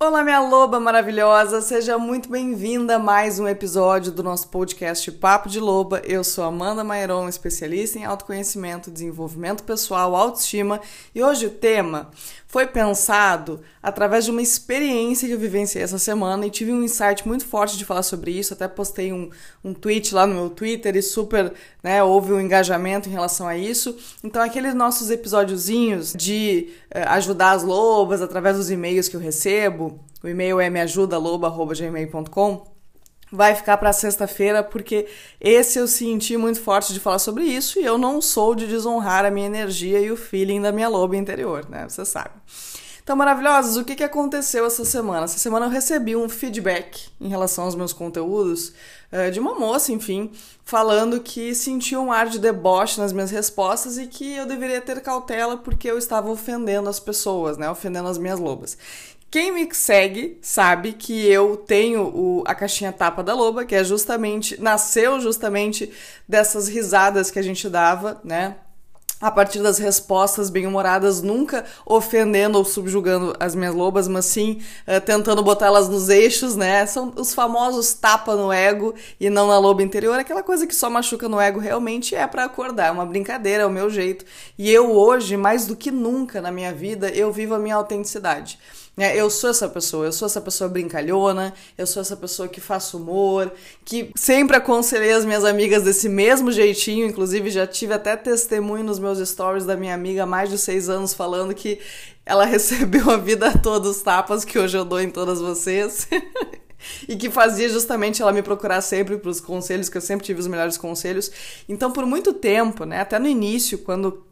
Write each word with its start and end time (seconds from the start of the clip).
Olá, 0.00 0.22
minha 0.22 0.40
loba 0.40 0.78
maravilhosa, 0.78 1.60
seja 1.60 1.98
muito 1.98 2.28
bem-vinda 2.28 2.94
a 2.94 2.98
mais 3.00 3.40
um 3.40 3.48
episódio 3.48 4.12
do 4.12 4.22
nosso 4.22 4.46
podcast 4.46 5.10
Papo 5.10 5.48
de 5.48 5.58
Loba. 5.58 6.00
Eu 6.04 6.22
sou 6.22 6.44
Amanda 6.44 6.84
Mairon, 6.84 7.28
especialista 7.28 7.98
em 7.98 8.04
autoconhecimento, 8.04 8.92
desenvolvimento 8.92 9.64
pessoal, 9.64 10.14
autoestima, 10.14 10.80
e 11.12 11.20
hoje 11.20 11.46
o 11.46 11.50
tema 11.50 12.12
foi 12.48 12.66
pensado 12.66 13.60
através 13.82 14.24
de 14.24 14.30
uma 14.30 14.40
experiência 14.40 15.28
que 15.28 15.34
eu 15.34 15.38
vivenciei 15.38 15.84
essa 15.84 15.98
semana 15.98 16.46
e 16.46 16.50
tive 16.50 16.72
um 16.72 16.82
insight 16.82 17.28
muito 17.28 17.44
forte 17.44 17.76
de 17.76 17.84
falar 17.84 18.02
sobre 18.02 18.30
isso. 18.30 18.54
Até 18.54 18.66
postei 18.66 19.12
um, 19.12 19.28
um 19.62 19.74
tweet 19.74 20.14
lá 20.14 20.26
no 20.26 20.34
meu 20.34 20.48
Twitter 20.48 20.96
e 20.96 21.02
super, 21.02 21.52
né, 21.82 22.02
houve 22.02 22.32
um 22.32 22.40
engajamento 22.40 23.06
em 23.06 23.12
relação 23.12 23.46
a 23.46 23.54
isso. 23.56 23.94
Então, 24.24 24.42
aqueles 24.42 24.74
nossos 24.74 25.10
episódiozinhos 25.10 26.14
de 26.14 26.70
eh, 26.90 27.02
ajudar 27.08 27.50
as 27.52 27.62
lobas 27.62 28.22
através 28.22 28.56
dos 28.56 28.70
e-mails 28.70 29.08
que 29.08 29.16
eu 29.16 29.20
recebo, 29.20 30.00
o 30.22 30.28
e-mail 30.28 30.58
é 30.58 30.70
meajudaloba.gmail.com 30.70 32.77
vai 33.30 33.54
ficar 33.54 33.76
para 33.76 33.92
sexta-feira, 33.92 34.62
porque 34.62 35.06
esse 35.40 35.78
eu 35.78 35.86
senti 35.86 36.36
muito 36.36 36.60
forte 36.60 36.92
de 36.92 37.00
falar 37.00 37.18
sobre 37.18 37.44
isso 37.44 37.78
e 37.78 37.84
eu 37.84 37.98
não 37.98 38.20
sou 38.20 38.54
de 38.54 38.66
desonrar 38.66 39.24
a 39.24 39.30
minha 39.30 39.46
energia 39.46 40.00
e 40.00 40.10
o 40.10 40.16
feeling 40.16 40.60
da 40.60 40.72
minha 40.72 40.88
loba 40.88 41.16
interior, 41.16 41.68
né? 41.68 41.86
Você 41.88 42.04
sabe. 42.04 42.32
Então, 43.08 43.16
maravilhosos, 43.16 43.78
o 43.78 43.86
que, 43.86 43.96
que 43.96 44.04
aconteceu 44.04 44.66
essa 44.66 44.84
semana? 44.84 45.24
Essa 45.24 45.38
semana 45.38 45.64
eu 45.64 45.70
recebi 45.70 46.14
um 46.14 46.28
feedback 46.28 47.08
em 47.18 47.28
relação 47.28 47.64
aos 47.64 47.74
meus 47.74 47.90
conteúdos 47.90 48.74
uh, 49.10 49.30
de 49.32 49.40
uma 49.40 49.54
moça, 49.54 49.90
enfim, 49.92 50.30
falando 50.62 51.18
que 51.18 51.54
sentiu 51.54 52.02
um 52.02 52.12
ar 52.12 52.28
de 52.28 52.38
deboche 52.38 53.00
nas 53.00 53.10
minhas 53.10 53.30
respostas 53.30 53.96
e 53.96 54.06
que 54.06 54.36
eu 54.36 54.44
deveria 54.44 54.82
ter 54.82 55.00
cautela 55.00 55.56
porque 55.56 55.90
eu 55.90 55.96
estava 55.96 56.30
ofendendo 56.30 56.90
as 56.90 57.00
pessoas, 57.00 57.56
né? 57.56 57.70
Ofendendo 57.70 58.08
as 58.08 58.18
minhas 58.18 58.38
lobas. 58.38 58.76
Quem 59.30 59.52
me 59.52 59.68
segue 59.74 60.38
sabe 60.40 60.94
que 60.94 61.26
eu 61.26 61.56
tenho 61.56 62.02
o, 62.02 62.44
a 62.46 62.54
caixinha 62.54 62.92
tapa 62.92 63.22
da 63.22 63.34
loba, 63.34 63.64
que 63.64 63.74
é 63.74 63.84
justamente, 63.84 64.58
nasceu 64.60 65.20
justamente 65.20 65.92
dessas 66.26 66.66
risadas 66.66 67.30
que 67.30 67.38
a 67.38 67.42
gente 67.42 67.68
dava, 67.68 68.20
né? 68.24 68.56
a 69.20 69.30
partir 69.30 69.60
das 69.60 69.78
respostas 69.78 70.48
bem-humoradas, 70.48 71.22
nunca 71.22 71.64
ofendendo 71.84 72.56
ou 72.56 72.64
subjugando 72.64 73.34
as 73.40 73.54
minhas 73.54 73.74
lobas, 73.74 74.06
mas 74.06 74.26
sim 74.26 74.60
uh, 74.86 75.00
tentando 75.00 75.42
botá-las 75.42 75.88
nos 75.88 76.08
eixos, 76.08 76.54
né? 76.54 76.86
São 76.86 77.12
os 77.16 77.34
famosos 77.34 77.92
tapa 77.94 78.36
no 78.36 78.52
ego 78.52 78.94
e 79.18 79.28
não 79.28 79.48
na 79.48 79.58
loba 79.58 79.82
interior, 79.82 80.18
aquela 80.18 80.42
coisa 80.42 80.66
que 80.66 80.74
só 80.74 80.88
machuca 80.88 81.28
no 81.28 81.40
ego 81.40 81.58
realmente 81.58 82.14
é 82.14 82.26
para 82.26 82.44
acordar, 82.44 82.86
é 82.86 82.90
uma 82.92 83.04
brincadeira, 83.04 83.64
é 83.64 83.66
o 83.66 83.70
meu 83.70 83.90
jeito. 83.90 84.24
E 84.56 84.70
eu 84.70 84.92
hoje, 84.92 85.36
mais 85.36 85.66
do 85.66 85.74
que 85.74 85.90
nunca 85.90 86.40
na 86.40 86.52
minha 86.52 86.72
vida, 86.72 87.08
eu 87.10 87.32
vivo 87.32 87.54
a 87.54 87.58
minha 87.58 87.74
autenticidade. 87.74 88.58
É, 88.98 89.16
eu 89.16 89.30
sou 89.30 89.50
essa 89.50 89.68
pessoa, 89.68 90.06
eu 90.06 90.12
sou 90.12 90.26
essa 90.26 90.40
pessoa 90.40 90.68
brincalhona, 90.68 91.54
eu 91.76 91.86
sou 91.86 92.00
essa 92.00 92.16
pessoa 92.16 92.48
que 92.48 92.60
faço 92.60 92.96
humor, 92.96 93.52
que 93.84 94.10
sempre 94.16 94.56
aconselhei 94.56 95.12
as 95.12 95.24
minhas 95.24 95.44
amigas 95.44 95.84
desse 95.84 96.08
mesmo 96.08 96.50
jeitinho, 96.50 97.06
inclusive 97.06 97.48
já 97.48 97.64
tive 97.64 97.94
até 97.94 98.16
testemunho 98.16 98.82
nos 98.82 98.98
meus 98.98 99.26
stories 99.26 99.64
da 99.64 99.76
minha 99.76 99.94
amiga 99.94 100.24
há 100.24 100.26
mais 100.26 100.50
de 100.50 100.58
seis 100.58 100.88
anos 100.88 101.14
falando 101.14 101.54
que 101.54 101.78
ela 102.26 102.44
recebeu 102.46 103.08
a 103.08 103.16
vida 103.16 103.56
toda 103.56 103.88
os 103.88 104.02
tapas 104.02 104.44
que 104.44 104.58
hoje 104.58 104.76
eu 104.76 104.84
dou 104.84 105.00
em 105.00 105.10
todas 105.10 105.40
vocês. 105.40 106.08
e 107.08 107.16
que 107.16 107.30
fazia 107.30 107.68
justamente 107.68 108.22
ela 108.22 108.32
me 108.32 108.42
procurar 108.42 108.80
sempre 108.80 109.16
para 109.16 109.30
os 109.30 109.40
conselhos, 109.40 109.88
que 109.88 109.96
eu 109.96 110.00
sempre 110.00 110.26
tive 110.26 110.40
os 110.40 110.46
melhores 110.46 110.76
conselhos. 110.76 111.30
Então, 111.68 111.92
por 111.92 112.06
muito 112.06 112.32
tempo, 112.32 112.84
né, 112.84 113.00
até 113.00 113.18
no 113.18 113.26
início, 113.26 113.78
quando 113.78 114.27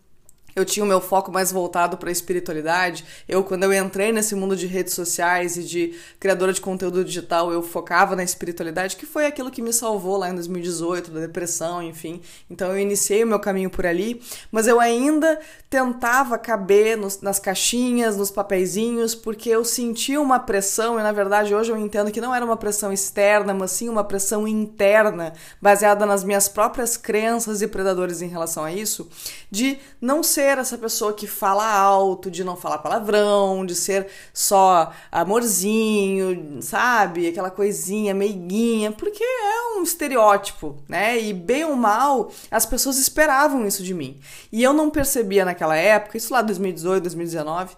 eu 0.57 0.65
tinha 0.65 0.83
o 0.83 0.89
meu 0.89 1.03
foco 1.03 1.31
mais 1.31 1.53
voltado 1.53 1.99
para 1.99 2.09
a 2.09 2.13
espiritualidade. 2.13 3.05
Eu, 3.29 3.45
quando 3.45 3.65
eu 3.65 3.75
entrei 3.75 4.11
nesse 4.11 4.35
mundo 4.35 4.57
de 4.57 4.67
redes 4.67 4.95
sociais 4.95 5.59
e 5.59 5.63
de 5.63 5.95
criadora 6.19 6.51
de 6.51 6.63
conteúdo 6.63 7.05
digital, 7.05 7.53
eu 7.53 7.63
focava 7.63 8.17
na 8.17 8.25
espiritualidade, 8.25 8.97
que 8.97 9.05
foi 9.05 9.27
aquilo 9.27 9.51
que 9.51 9.61
me 9.61 9.71
salvou 9.71 10.17
lá 10.17 10.31
em 10.31 10.35
2018, 10.35 11.11
da 11.11 11.21
depressão, 11.21 11.83
enfim. 11.83 12.23
Então 12.51 12.69
eu 12.71 12.79
iniciei 12.79 13.23
o 13.23 13.27
meu 13.27 13.39
caminho 13.39 13.69
por 13.69 13.85
ali, 13.85 14.23
mas 14.51 14.67
eu 14.67 14.81
ainda 14.81 15.39
tentava 15.69 16.39
caber 16.39 16.97
nos, 16.97 17.21
nas 17.21 17.39
caixinhas, 17.39 18.17
nos 18.17 18.31
papeizinhos, 18.31 19.15
porque 19.15 19.51
eu 19.51 19.63
sentia 19.63 20.19
uma 20.19 20.39
pressão, 20.39 20.99
e 20.99 21.03
na 21.03 21.13
verdade 21.13 21.55
hoje 21.55 21.71
eu 21.71 21.77
entendo 21.77 22.11
que 22.11 22.21
não 22.21 22.35
era 22.35 22.45
uma 22.45 22.57
pressão 22.57 22.91
externa, 22.91 23.53
mas 23.53 23.73
sim 23.73 23.91
uma 23.91 24.05
pressão 24.05 24.49
interna, 24.49 25.35
baseada 25.61 26.07
nas 26.07 26.25
minhas 26.25 26.49
próprias 26.49 26.97
crenças 26.97 27.61
e 27.61 27.69
predadores 27.69 28.23
em 28.23 28.29
relação 28.29 28.65
a 28.65 28.73
isso, 28.73 29.11
de 29.51 29.79
não 30.01 30.23
ser 30.23 30.46
ser 30.47 30.59
essa 30.59 30.79
pessoa 30.79 31.13
que 31.13 31.27
fala 31.27 31.69
alto, 31.69 32.31
de 32.31 32.45
não 32.45 32.57
falar 32.57 32.79
palavrão, 32.79 33.67
de 33.67 33.75
ser 33.75 34.07
só 34.33 34.93
amorzinho, 35.11 36.63
sabe? 36.63 37.27
Aquela 37.27 37.51
coisinha 37.51 38.15
meiguinha, 38.15 38.93
porque 38.93 39.25
é 39.25 39.77
um 39.77 39.83
estereótipo, 39.83 40.77
né? 40.89 41.21
E 41.21 41.33
bem 41.33 41.65
ou 41.65 41.75
mal, 41.75 42.31
as 42.49 42.65
pessoas 42.65 42.97
esperavam 42.97 43.67
isso 43.67 43.83
de 43.83 43.93
mim. 43.93 44.21
E 44.53 44.63
eu 44.63 44.73
não 44.73 44.89
percebia 44.89 45.45
naquela 45.45 45.77
época, 45.77 46.17
isso 46.17 46.33
lá 46.33 46.43
2018, 46.43 47.03
2019, 47.03 47.77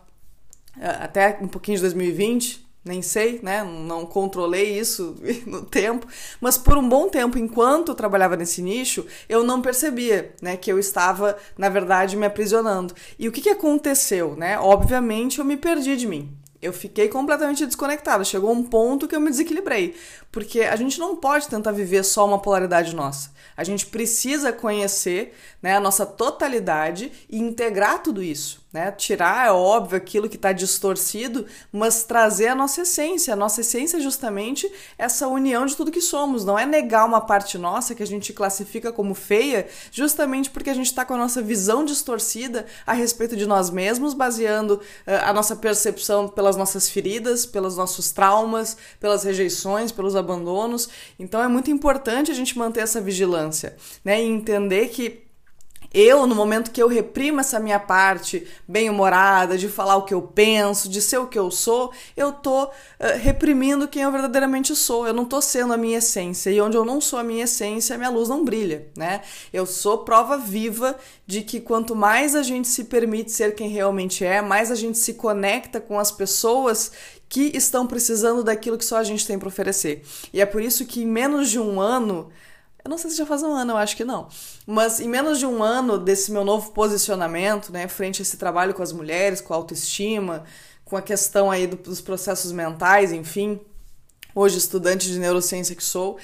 eh, 0.78 0.98
até 1.00 1.38
um 1.40 1.48
pouquinho 1.48 1.76
de 1.76 1.82
2020, 1.82 2.67
nem 2.88 3.02
sei, 3.02 3.38
né? 3.42 3.62
Não 3.62 4.06
controlei 4.06 4.78
isso 4.78 5.14
no 5.46 5.62
tempo, 5.62 6.06
mas 6.40 6.56
por 6.56 6.76
um 6.78 6.88
bom 6.88 7.08
tempo, 7.08 7.38
enquanto 7.38 7.90
eu 7.90 7.94
trabalhava 7.94 8.36
nesse 8.36 8.62
nicho, 8.62 9.06
eu 9.28 9.44
não 9.44 9.60
percebia, 9.60 10.34
né, 10.40 10.56
que 10.56 10.72
eu 10.72 10.78
estava, 10.78 11.36
na 11.56 11.68
verdade, 11.68 12.16
me 12.16 12.26
aprisionando. 12.26 12.94
E 13.18 13.28
o 13.28 13.32
que, 13.32 13.42
que 13.42 13.50
aconteceu, 13.50 14.34
né? 14.34 14.58
Obviamente, 14.58 15.38
eu 15.38 15.44
me 15.44 15.56
perdi 15.56 15.96
de 15.96 16.06
mim. 16.06 16.34
Eu 16.60 16.72
fiquei 16.72 17.08
completamente 17.08 17.64
desconectada. 17.64 18.24
Chegou 18.24 18.50
um 18.50 18.64
ponto 18.64 19.06
que 19.06 19.14
eu 19.14 19.20
me 19.20 19.30
desequilibrei. 19.30 19.94
Porque 20.30 20.60
a 20.60 20.76
gente 20.76 20.98
não 20.98 21.16
pode 21.16 21.48
tentar 21.48 21.72
viver 21.72 22.04
só 22.04 22.26
uma 22.26 22.38
polaridade 22.38 22.94
nossa. 22.94 23.30
A 23.56 23.64
gente 23.64 23.86
precisa 23.86 24.52
conhecer 24.52 25.34
né, 25.60 25.76
a 25.76 25.80
nossa 25.80 26.06
totalidade 26.06 27.10
e 27.28 27.38
integrar 27.38 28.02
tudo 28.02 28.22
isso. 28.22 28.60
Né? 28.70 28.92
Tirar, 28.92 29.46
é 29.48 29.50
óbvio, 29.50 29.96
aquilo 29.96 30.28
que 30.28 30.36
está 30.36 30.52
distorcido, 30.52 31.46
mas 31.72 32.04
trazer 32.04 32.48
a 32.48 32.54
nossa 32.54 32.82
essência. 32.82 33.32
A 33.32 33.36
nossa 33.36 33.62
essência 33.62 33.96
é 33.96 34.00
justamente 34.00 34.70
essa 34.98 35.26
união 35.26 35.64
de 35.64 35.74
tudo 35.74 35.90
que 35.90 36.02
somos. 36.02 36.44
Não 36.44 36.58
é 36.58 36.66
negar 36.66 37.06
uma 37.06 37.20
parte 37.20 37.56
nossa 37.56 37.94
que 37.94 38.02
a 38.02 38.06
gente 38.06 38.32
classifica 38.32 38.92
como 38.92 39.14
feia, 39.14 39.66
justamente 39.90 40.50
porque 40.50 40.68
a 40.68 40.74
gente 40.74 40.86
está 40.86 41.02
com 41.04 41.14
a 41.14 41.18
nossa 41.18 41.40
visão 41.40 41.82
distorcida 41.82 42.66
a 42.86 42.92
respeito 42.92 43.34
de 43.34 43.46
nós 43.46 43.70
mesmos, 43.70 44.12
baseando 44.12 44.74
uh, 44.74 45.24
a 45.24 45.32
nossa 45.32 45.56
percepção 45.56 46.28
pelas 46.28 46.54
nossas 46.54 46.90
feridas, 46.90 47.46
pelos 47.46 47.76
nossos 47.76 48.12
traumas, 48.12 48.76
pelas 49.00 49.24
rejeições, 49.24 49.90
pelos 49.90 50.14
abandonos. 50.18 50.88
Então 51.18 51.42
é 51.42 51.48
muito 51.48 51.70
importante 51.70 52.30
a 52.30 52.34
gente 52.34 52.58
manter 52.58 52.80
essa 52.80 53.00
vigilância 53.00 53.76
né? 54.04 54.20
e 54.22 54.26
entender 54.26 54.88
que 54.88 55.27
eu, 55.92 56.26
no 56.26 56.34
momento 56.34 56.70
que 56.70 56.82
eu 56.82 56.88
reprimo 56.88 57.40
essa 57.40 57.58
minha 57.58 57.78
parte 57.78 58.46
bem-humorada, 58.66 59.56
de 59.56 59.68
falar 59.68 59.96
o 59.96 60.02
que 60.02 60.12
eu 60.12 60.20
penso, 60.20 60.88
de 60.88 61.00
ser 61.00 61.18
o 61.18 61.26
que 61.26 61.38
eu 61.38 61.50
sou, 61.50 61.92
eu 62.16 62.32
tô 62.32 62.64
uh, 62.64 62.70
reprimindo 63.18 63.88
quem 63.88 64.02
eu 64.02 64.12
verdadeiramente 64.12 64.76
sou. 64.76 65.06
Eu 65.06 65.14
não 65.14 65.24
tô 65.24 65.40
sendo 65.40 65.72
a 65.72 65.76
minha 65.78 65.98
essência. 65.98 66.50
E 66.50 66.60
onde 66.60 66.76
eu 66.76 66.84
não 66.84 67.00
sou 67.00 67.18
a 67.18 67.24
minha 67.24 67.44
essência, 67.44 67.94
a 67.94 67.98
minha 67.98 68.10
luz 68.10 68.28
não 68.28 68.44
brilha, 68.44 68.86
né? 68.96 69.22
Eu 69.52 69.64
sou 69.64 69.98
prova 69.98 70.36
viva 70.36 70.96
de 71.26 71.42
que 71.42 71.60
quanto 71.60 71.96
mais 71.96 72.34
a 72.34 72.42
gente 72.42 72.68
se 72.68 72.84
permite 72.84 73.32
ser 73.32 73.54
quem 73.54 73.68
realmente 73.68 74.24
é, 74.24 74.42
mais 74.42 74.70
a 74.70 74.74
gente 74.74 74.98
se 74.98 75.14
conecta 75.14 75.80
com 75.80 75.98
as 75.98 76.12
pessoas 76.12 76.92
que 77.28 77.50
estão 77.54 77.86
precisando 77.86 78.42
daquilo 78.42 78.78
que 78.78 78.84
só 78.84 78.96
a 78.96 79.04
gente 79.04 79.26
tem 79.26 79.38
para 79.38 79.48
oferecer. 79.48 80.02
E 80.32 80.40
é 80.40 80.46
por 80.46 80.62
isso 80.62 80.86
que 80.86 81.02
em 81.02 81.06
menos 81.06 81.50
de 81.50 81.58
um 81.58 81.80
ano 81.80 82.30
eu 82.88 82.90
não 82.90 82.96
sei 82.96 83.10
se 83.10 83.18
já 83.18 83.26
faz 83.26 83.42
um 83.42 83.52
ano, 83.52 83.72
eu 83.72 83.76
acho 83.76 83.94
que 83.94 84.04
não. 84.04 84.28
Mas 84.66 84.98
em 84.98 85.06
menos 85.06 85.38
de 85.38 85.44
um 85.44 85.62
ano 85.62 85.98
desse 85.98 86.32
meu 86.32 86.42
novo 86.42 86.72
posicionamento, 86.72 87.70
né, 87.70 87.86
frente 87.86 88.20
a 88.20 88.22
esse 88.22 88.38
trabalho 88.38 88.72
com 88.72 88.82
as 88.82 88.92
mulheres, 88.92 89.42
com 89.42 89.52
a 89.52 89.56
autoestima, 89.58 90.44
com 90.86 90.96
a 90.96 91.02
questão 91.02 91.50
aí 91.50 91.66
dos 91.66 92.00
processos 92.00 92.50
mentais, 92.50 93.12
enfim, 93.12 93.60
hoje 94.34 94.56
estudante 94.56 95.06
de 95.06 95.18
neurociência 95.18 95.76
que 95.76 95.84
sou, 95.84 96.16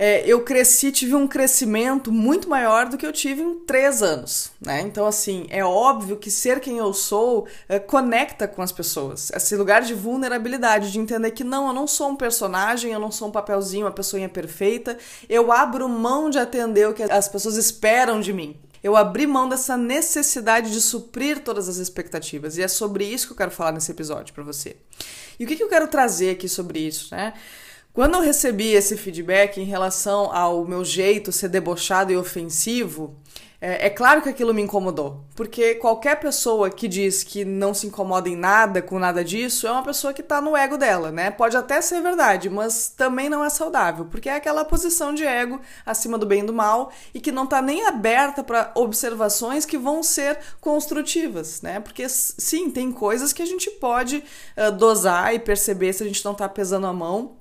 é, 0.00 0.24
eu 0.24 0.44
cresci, 0.44 0.92
tive 0.92 1.16
um 1.16 1.26
crescimento 1.26 2.12
muito 2.12 2.48
maior 2.48 2.88
do 2.88 2.96
que 2.96 3.04
eu 3.04 3.12
tive 3.12 3.42
em 3.42 3.58
três 3.58 4.00
anos, 4.00 4.52
né? 4.60 4.80
Então, 4.82 5.04
assim, 5.04 5.48
é 5.50 5.64
óbvio 5.64 6.16
que 6.16 6.30
ser 6.30 6.60
quem 6.60 6.78
eu 6.78 6.94
sou 6.94 7.48
é, 7.68 7.80
conecta 7.80 8.46
com 8.46 8.62
as 8.62 8.70
pessoas. 8.70 9.32
Esse 9.32 9.56
lugar 9.56 9.82
de 9.82 9.94
vulnerabilidade, 9.94 10.92
de 10.92 11.00
entender 11.00 11.32
que 11.32 11.42
não, 11.42 11.66
eu 11.66 11.72
não 11.72 11.88
sou 11.88 12.10
um 12.10 12.16
personagem, 12.16 12.92
eu 12.92 13.00
não 13.00 13.10
sou 13.10 13.26
um 13.26 13.32
papelzinho, 13.32 13.86
uma 13.86 13.92
pessoinha 13.92 14.28
perfeita. 14.28 14.96
Eu 15.28 15.50
abro 15.50 15.88
mão 15.88 16.30
de 16.30 16.38
atender 16.38 16.88
o 16.88 16.94
que 16.94 17.02
as 17.02 17.26
pessoas 17.26 17.56
esperam 17.56 18.20
de 18.20 18.32
mim. 18.32 18.56
Eu 18.80 18.96
abri 18.96 19.26
mão 19.26 19.48
dessa 19.48 19.76
necessidade 19.76 20.70
de 20.70 20.80
suprir 20.80 21.40
todas 21.40 21.68
as 21.68 21.78
expectativas. 21.78 22.56
E 22.56 22.62
é 22.62 22.68
sobre 22.68 23.04
isso 23.04 23.26
que 23.26 23.32
eu 23.32 23.36
quero 23.36 23.50
falar 23.50 23.72
nesse 23.72 23.90
episódio 23.90 24.32
para 24.32 24.44
você. 24.44 24.76
E 25.40 25.44
o 25.44 25.48
que, 25.48 25.56
que 25.56 25.62
eu 25.62 25.68
quero 25.68 25.88
trazer 25.88 26.30
aqui 26.30 26.48
sobre 26.48 26.78
isso, 26.78 27.12
né? 27.12 27.34
Quando 27.92 28.14
eu 28.14 28.20
recebi 28.20 28.72
esse 28.72 28.96
feedback 28.96 29.60
em 29.60 29.64
relação 29.64 30.32
ao 30.32 30.64
meu 30.64 30.84
jeito 30.84 31.32
ser 31.32 31.48
debochado 31.48 32.12
e 32.12 32.16
ofensivo, 32.16 33.16
é, 33.60 33.86
é, 33.86 33.90
claro 33.90 34.22
que 34.22 34.28
aquilo 34.28 34.54
me 34.54 34.62
incomodou, 34.62 35.24
porque 35.34 35.74
qualquer 35.74 36.20
pessoa 36.20 36.70
que 36.70 36.86
diz 36.86 37.24
que 37.24 37.44
não 37.44 37.74
se 37.74 37.88
incomoda 37.88 38.28
em 38.28 38.36
nada 38.36 38.80
com 38.80 39.00
nada 39.00 39.24
disso 39.24 39.66
é 39.66 39.72
uma 39.72 39.82
pessoa 39.82 40.12
que 40.12 40.22
tá 40.22 40.40
no 40.40 40.56
ego 40.56 40.76
dela, 40.76 41.10
né? 41.10 41.28
Pode 41.32 41.56
até 41.56 41.80
ser 41.80 42.00
verdade, 42.00 42.48
mas 42.48 42.88
também 42.88 43.28
não 43.28 43.44
é 43.44 43.50
saudável, 43.50 44.04
porque 44.04 44.28
é 44.28 44.36
aquela 44.36 44.64
posição 44.64 45.12
de 45.12 45.26
ego 45.26 45.60
acima 45.84 46.16
do 46.16 46.24
bem 46.24 46.42
e 46.42 46.46
do 46.46 46.52
mal 46.52 46.92
e 47.12 47.18
que 47.18 47.32
não 47.32 47.48
tá 47.48 47.60
nem 47.60 47.84
aberta 47.84 48.44
para 48.44 48.70
observações 48.76 49.64
que 49.64 49.76
vão 49.76 50.04
ser 50.04 50.38
construtivas, 50.60 51.60
né? 51.60 51.80
Porque 51.80 52.08
sim, 52.08 52.70
tem 52.70 52.92
coisas 52.92 53.32
que 53.32 53.42
a 53.42 53.46
gente 53.46 53.68
pode 53.72 54.22
uh, 54.56 54.70
dosar 54.70 55.34
e 55.34 55.40
perceber 55.40 55.92
se 55.92 56.04
a 56.04 56.06
gente 56.06 56.24
não 56.24 56.32
tá 56.32 56.48
pesando 56.48 56.86
a 56.86 56.92
mão 56.92 57.37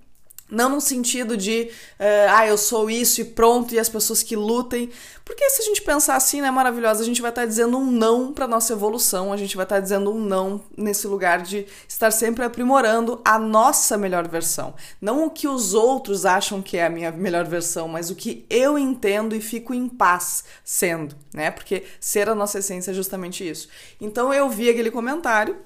não 0.50 0.70
no 0.70 0.82
sentido 0.82 1.36
de, 1.36 1.70
uh, 2.00 2.32
ah, 2.32 2.48
eu 2.48 2.58
sou 2.58 2.90
isso 2.90 3.22
e 3.22 3.26
pronto, 3.26 3.74
e 3.74 3.80
as 3.80 3.90
pessoas 3.90 4.24
que 4.24 4.36
lutem. 4.36 4.90
Porque 5.26 5.50
se 5.50 5.62
a 5.62 5.66
gente 5.66 5.82
pensar 5.82 6.16
assim, 6.16 6.42
né, 6.42 6.50
maravilhosa, 6.50 7.02
a 7.02 7.06
gente 7.06 7.22
vai 7.22 7.32
estar 7.32 7.42
tá 7.42 7.48
dizendo 7.48 7.78
um 7.78 7.92
não 7.92 8.32
para 8.32 8.48
nossa 8.48 8.72
evolução, 8.72 9.34
a 9.34 9.38
gente 9.38 9.58
vai 9.58 9.66
estar 9.66 9.76
tá 9.76 9.82
dizendo 9.82 10.10
um 10.10 10.20
não 10.20 10.64
nesse 10.78 11.06
lugar 11.06 11.42
de 11.42 11.66
estar 11.88 12.12
sempre 12.12 12.46
aprimorando 12.46 13.22
a 13.26 13.38
nossa 13.38 13.98
melhor 13.98 14.26
versão. 14.28 14.74
Não 15.02 15.26
o 15.26 15.30
que 15.30 15.48
os 15.48 15.74
outros 15.74 16.26
acham 16.26 16.62
que 16.62 16.78
é 16.78 16.86
a 16.86 16.90
minha 16.90 17.12
melhor 17.12 17.46
versão, 17.46 17.90
mas 17.90 18.10
o 18.10 18.16
que 18.16 18.46
eu 18.50 18.78
entendo 18.78 19.36
e 19.36 19.42
fico 19.42 19.74
em 19.74 19.90
paz 19.90 20.46
sendo, 20.64 21.14
né? 21.34 21.52
Porque 21.52 21.84
ser 22.00 22.30
a 22.30 22.36
nossa 22.36 22.60
essência 22.60 22.92
é 22.92 22.94
justamente 22.94 23.48
isso. 23.48 23.68
Então 24.00 24.34
eu 24.34 24.50
vi 24.50 24.70
aquele 24.70 24.92
comentário 24.92 25.58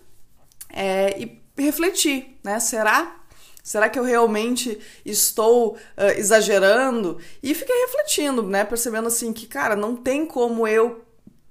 é, 0.70 1.20
e 1.22 1.40
refleti, 1.56 2.36
né? 2.44 2.60
Será 2.60 3.21
Será 3.64 3.90
que 3.90 4.00
eu 4.00 4.04
realmente 4.04 4.80
estou 5.06 5.76
uh, 5.76 6.18
exagerando? 6.18 7.18
E 7.44 7.54
fiquei 7.54 7.76
refletindo, 7.86 8.44
né? 8.44 8.64
Percebendo 8.64 9.08
assim 9.08 9.32
que, 9.32 9.46
cara, 9.46 9.76
não 9.76 9.96
tem 9.96 10.26
como 10.26 10.68
eu 10.68 11.02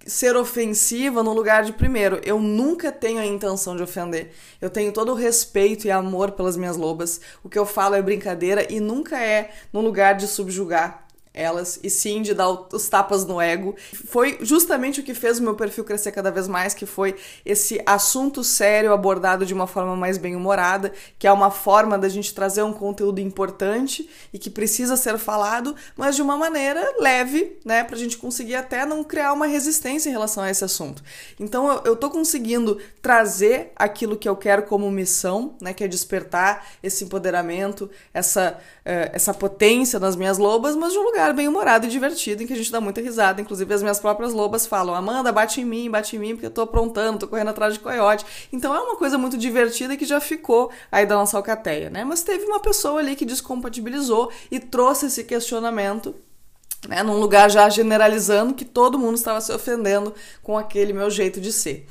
ser 0.06 0.36
ofensiva 0.36 1.22
no 1.22 1.32
lugar 1.32 1.62
de 1.62 1.72
primeiro. 1.72 2.20
Eu 2.24 2.40
nunca 2.40 2.90
tenho 2.90 3.20
a 3.20 3.26
intenção 3.26 3.76
de 3.76 3.82
ofender. 3.82 4.32
Eu 4.60 4.70
tenho 4.70 4.92
todo 4.92 5.12
o 5.12 5.14
respeito 5.14 5.86
e 5.86 5.90
amor 5.90 6.32
pelas 6.32 6.56
minhas 6.56 6.76
lobas. 6.76 7.20
O 7.44 7.48
que 7.48 7.58
eu 7.58 7.66
falo 7.66 7.94
é 7.94 8.02
brincadeira 8.02 8.66
e 8.72 8.80
nunca 8.80 9.22
é 9.22 9.50
no 9.72 9.80
lugar 9.80 10.14
de 10.14 10.26
subjugar 10.26 11.09
elas 11.32 11.78
e 11.82 11.88
sim 11.88 12.22
de 12.22 12.34
dar 12.34 12.50
os 12.50 12.88
tapas 12.88 13.24
no 13.24 13.40
ego. 13.40 13.74
Foi 14.08 14.38
justamente 14.40 15.00
o 15.00 15.02
que 15.02 15.14
fez 15.14 15.38
o 15.38 15.42
meu 15.42 15.54
perfil 15.54 15.84
crescer 15.84 16.10
cada 16.12 16.30
vez 16.30 16.48
mais, 16.48 16.74
que 16.74 16.86
foi 16.86 17.16
esse 17.44 17.80
assunto 17.86 18.42
sério 18.42 18.92
abordado 18.92 19.46
de 19.46 19.54
uma 19.54 19.66
forma 19.66 19.94
mais 19.94 20.18
bem-humorada, 20.18 20.92
que 21.18 21.26
é 21.26 21.32
uma 21.32 21.50
forma 21.50 21.96
da 21.96 22.08
gente 22.08 22.34
trazer 22.34 22.62
um 22.62 22.72
conteúdo 22.72 23.20
importante 23.20 24.08
e 24.32 24.38
que 24.38 24.50
precisa 24.50 24.96
ser 24.96 25.18
falado, 25.18 25.74
mas 25.96 26.16
de 26.16 26.22
uma 26.22 26.36
maneira 26.36 26.94
leve, 26.98 27.58
né, 27.64 27.84
pra 27.84 27.96
gente 27.96 28.18
conseguir 28.18 28.56
até 28.56 28.84
não 28.84 29.04
criar 29.04 29.32
uma 29.32 29.46
resistência 29.46 30.08
em 30.08 30.12
relação 30.12 30.42
a 30.42 30.50
esse 30.50 30.64
assunto. 30.64 31.02
Então 31.38 31.70
eu, 31.70 31.82
eu 31.84 31.96
tô 31.96 32.10
conseguindo 32.10 32.80
trazer 33.00 33.72
aquilo 33.76 34.16
que 34.16 34.28
eu 34.28 34.36
quero 34.36 34.64
como 34.64 34.90
missão, 34.90 35.54
né, 35.60 35.72
que 35.72 35.84
é 35.84 35.88
despertar 35.88 36.66
esse 36.82 37.04
empoderamento, 37.04 37.88
essa, 38.12 38.58
uh, 38.80 39.10
essa 39.12 39.32
potência 39.32 39.98
nas 39.98 40.16
minhas 40.16 40.38
lobas, 40.38 40.74
mas 40.74 40.92
de 40.92 40.98
um 40.98 41.02
lugar 41.02 41.19
lugar 41.20 41.34
bem 41.34 41.46
humorado 41.46 41.87
e 41.87 41.90
divertido 41.90 42.43
em 42.43 42.46
que 42.46 42.52
a 42.55 42.56
gente 42.56 42.72
dá 42.72 42.81
muita 42.81 43.00
risada. 43.00 43.40
Inclusive, 43.40 43.75
as 43.75 43.82
minhas 43.82 44.00
próprias 44.00 44.32
lobas 44.32 44.67
falam: 44.67 44.94
Amanda, 44.94 45.31
bate 45.31 45.61
em 45.61 45.64
mim, 45.64 45.90
bate 45.90 46.17
em 46.17 46.19
mim, 46.19 46.32
porque 46.32 46.46
eu 46.46 46.50
tô 46.50 46.62
aprontando, 46.62 47.19
tô 47.19 47.28
correndo 47.28 47.49
atrás 47.49 47.75
de 47.75 47.81
coiote. 47.81 48.25
Então 48.50 48.75
é 48.75 48.81
uma 48.81 48.96
coisa 48.96 49.19
muito 49.19 49.37
divertida 49.37 49.96
que 49.96 50.06
já 50.06 50.19
ficou 50.19 50.70
aí 50.90 51.05
da 51.05 51.14
nossa 51.14 51.37
alcateia, 51.37 51.90
né? 51.90 52.05
Mas 52.05 52.22
teve 52.22 52.44
uma 52.46 52.61
pessoa 52.61 53.00
ali 53.00 53.14
que 53.14 53.26
descompatibilizou 53.26 54.32
e 54.50 54.58
trouxe 54.58 55.06
esse 55.06 55.25
questionamento 55.25 56.14
né, 56.88 57.02
num 57.02 57.19
lugar 57.19 57.50
já 57.50 57.69
generalizando 57.69 58.55
que 58.55 58.64
todo 58.64 58.99
mundo 58.99 59.16
estava 59.16 59.40
se 59.43 59.52
ofendendo 59.52 60.14
com 60.43 60.56
aquele 60.56 60.94
meu 60.94 61.11
jeito 61.11 61.38
de 61.38 61.52
ser. 61.52 61.87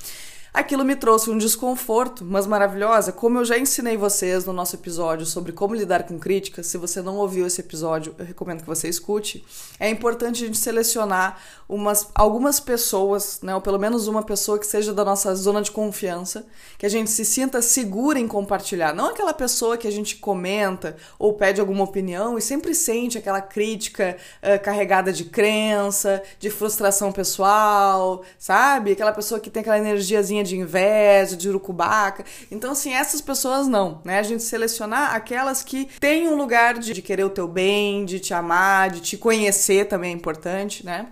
Aquilo 0.54 0.84
me 0.84 0.96
trouxe 0.96 1.30
um 1.30 1.38
desconforto, 1.38 2.26
mas 2.26 2.48
maravilhosa. 2.48 3.12
Como 3.12 3.38
eu 3.38 3.46
já 3.46 3.58
ensinei 3.58 3.96
vocês 3.98 4.46
no 4.46 4.54
nosso 4.54 4.76
episódio 4.76 5.26
sobre 5.26 5.52
como 5.52 5.76
lidar 5.76 6.04
com 6.04 6.18
críticas, 6.18 6.66
se 6.66 6.78
você 6.78 7.02
não 7.02 7.18
ouviu 7.18 7.46
esse 7.46 7.62
episódio, 7.62 8.16
eu 8.18 8.26
recomendo 8.26 8.62
que 8.62 8.68
você 8.68 8.90
escute. 8.90 9.46
É 9.80 9.90
importante 9.90 10.44
a 10.44 10.48
gente 10.48 10.58
selecionar 10.58 11.40
umas, 11.68 12.08
algumas 12.16 12.60
pessoas, 12.60 13.40
né, 13.44 13.54
ou 13.54 13.62
pelo 13.62 13.78
menos 13.78 14.08
uma 14.08 14.24
pessoa 14.24 14.58
que 14.58 14.66
seja 14.66 14.92
da 14.92 15.06
nossa 15.06 15.36
zona 15.36 15.62
de 15.62 15.70
confiança, 15.70 16.48
que 16.80 16.86
a 16.86 16.90
gente 16.90 17.12
se 17.12 17.24
sinta 17.24 17.62
segura 17.62 18.20
em 18.20 18.28
compartilhar. 18.28 18.92
Não 18.94 19.06
aquela 19.06 19.34
pessoa 19.34 19.78
que 19.78 19.88
a 19.88 19.92
gente 19.92 20.16
comenta 20.16 20.98
ou 21.20 21.34
pede 21.34 21.62
alguma 21.62 21.84
opinião 21.84 22.40
e 22.40 22.42
sempre 22.42 22.74
sente 22.74 23.20
aquela 23.20 23.40
crítica 23.40 24.18
uh, 24.42 24.64
carregada 24.64 25.14
de 25.14 25.26
crença, 25.26 26.24
de 26.40 26.50
frustração 26.50 27.12
pessoal, 27.12 28.24
sabe? 28.40 28.94
Aquela 28.94 29.12
pessoa 29.12 29.40
que 29.40 29.52
tem 29.52 29.62
aquela 29.62 29.78
energiazinha 29.78 30.39
de 30.44 30.58
inveja, 30.58 31.36
de 31.36 31.50
urucubaca. 31.50 32.24
Então, 32.52 32.72
assim, 32.72 32.94
essas 32.94 33.22
pessoas 33.22 33.68
não, 33.68 34.02
né? 34.04 34.20
A 34.20 34.24
gente 34.24 34.44
selecionar 34.44 35.16
aquelas 35.16 35.64
que 35.64 35.90
têm 36.00 36.28
um 36.28 36.36
lugar 36.36 36.78
de, 36.78 36.94
de 36.94 37.02
querer 37.02 37.24
o 37.24 37.30
teu 37.30 37.48
bem, 37.48 38.06
de 38.06 38.20
te 38.20 38.34
amar, 38.34 38.90
de 38.90 39.02
te 39.02 39.18
conhecer 39.18 39.88
também 39.88 40.12
é 40.12 40.16
importante, 40.16 40.86
né? 40.86 41.08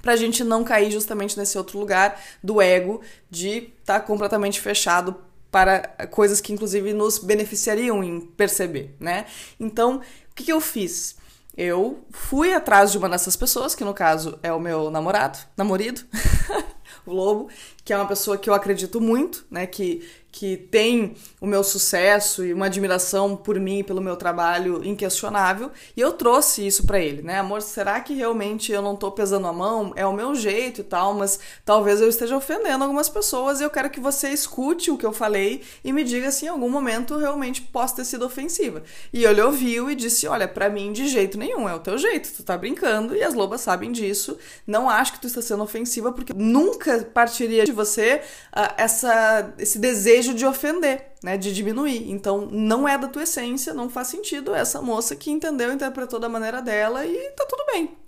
Pra 0.00 0.16
gente 0.16 0.42
não 0.42 0.64
cair 0.64 0.90
justamente 0.90 1.38
nesse 1.38 1.56
outro 1.56 1.78
lugar 1.78 2.20
do 2.42 2.60
ego 2.60 3.00
de 3.30 3.72
estar 3.80 4.00
tá 4.00 4.00
completamente 4.00 4.60
fechado 4.60 5.16
para 5.52 5.80
coisas 6.10 6.40
que 6.40 6.52
inclusive 6.52 6.94
nos 6.94 7.18
beneficiariam 7.18 8.02
em 8.02 8.20
perceber, 8.20 8.96
né? 8.98 9.26
Então, 9.60 9.96
o 9.96 10.34
que, 10.34 10.44
que 10.44 10.52
eu 10.52 10.60
fiz? 10.60 11.16
Eu 11.54 12.02
fui 12.10 12.54
atrás 12.54 12.90
de 12.90 12.96
uma 12.98 13.10
dessas 13.10 13.36
pessoas, 13.36 13.74
que 13.74 13.84
no 13.84 13.92
caso 13.92 14.38
é 14.42 14.50
o 14.50 14.58
meu 14.58 14.90
namorado, 14.90 15.38
namorido, 15.54 16.00
o 17.04 17.12
Lobo, 17.12 17.50
que 17.84 17.92
é 17.92 17.96
uma 17.96 18.06
pessoa 18.06 18.38
que 18.38 18.48
eu 18.48 18.54
acredito 18.54 19.00
muito, 19.00 19.44
né, 19.50 19.66
que 19.66 20.08
que 20.32 20.56
tem 20.56 21.14
o 21.38 21.46
meu 21.46 21.62
sucesso 21.62 22.42
e 22.42 22.54
uma 22.54 22.66
admiração 22.66 23.36
por 23.36 23.60
mim 23.60 23.80
e 23.80 23.84
pelo 23.84 24.00
meu 24.00 24.16
trabalho 24.16 24.82
inquestionável, 24.82 25.70
e 25.94 26.00
eu 26.00 26.14
trouxe 26.14 26.66
isso 26.66 26.86
para 26.86 26.98
ele, 26.98 27.20
né? 27.20 27.38
Amor, 27.38 27.60
será 27.60 28.00
que 28.00 28.14
realmente 28.14 28.72
eu 28.72 28.80
não 28.80 28.96
tô 28.96 29.12
pesando 29.12 29.46
a 29.46 29.52
mão? 29.52 29.92
É 29.94 30.06
o 30.06 30.12
meu 30.12 30.34
jeito 30.34 30.80
e 30.80 30.84
tal, 30.84 31.12
mas 31.12 31.38
talvez 31.66 32.00
eu 32.00 32.08
esteja 32.08 32.34
ofendendo 32.34 32.82
algumas 32.82 33.10
pessoas 33.10 33.60
e 33.60 33.64
eu 33.64 33.70
quero 33.70 33.90
que 33.90 34.00
você 34.00 34.30
escute 34.30 34.90
o 34.90 34.96
que 34.96 35.04
eu 35.04 35.12
falei 35.12 35.62
e 35.84 35.92
me 35.92 36.02
diga 36.02 36.30
se 36.30 36.46
em 36.46 36.48
algum 36.48 36.70
momento 36.70 37.18
realmente 37.18 37.60
posso 37.60 37.96
ter 37.96 38.04
sido 38.06 38.24
ofensiva. 38.24 38.82
E 39.12 39.24
ele 39.24 39.42
ouviu 39.42 39.90
e 39.90 39.94
disse: 39.94 40.26
"Olha, 40.26 40.48
para 40.48 40.70
mim 40.70 40.92
de 40.92 41.08
jeito 41.08 41.36
nenhum, 41.36 41.68
é 41.68 41.74
o 41.74 41.80
teu 41.80 41.98
jeito, 41.98 42.32
tu 42.34 42.42
tá 42.42 42.56
brincando 42.56 43.14
e 43.14 43.22
as 43.22 43.34
lobas 43.34 43.60
sabem 43.60 43.92
disso. 43.92 44.38
Não 44.66 44.88
acho 44.88 45.12
que 45.12 45.20
tu 45.20 45.26
está 45.26 45.42
sendo 45.42 45.62
ofensiva 45.62 46.10
porque 46.10 46.32
nunca 46.32 47.04
partiria 47.12 47.64
de 47.66 47.72
você 47.72 48.22
uh, 48.56 48.72
essa 48.78 49.52
esse 49.58 49.78
desejo 49.78 50.21
desejo 50.22 50.34
de 50.34 50.46
ofender, 50.46 51.12
né, 51.22 51.36
de 51.36 51.52
diminuir. 51.52 52.10
Então, 52.10 52.46
não 52.50 52.88
é 52.88 52.96
da 52.96 53.08
tua 53.08 53.24
essência, 53.24 53.74
não 53.74 53.90
faz 53.90 54.08
sentido 54.08 54.54
essa 54.54 54.80
moça 54.80 55.16
que 55.16 55.30
entendeu, 55.30 55.72
interpretou 55.72 56.20
da 56.20 56.28
maneira 56.28 56.62
dela 56.62 57.04
e 57.04 57.30
tá 57.30 57.44
tudo 57.44 57.64
bem. 57.72 58.01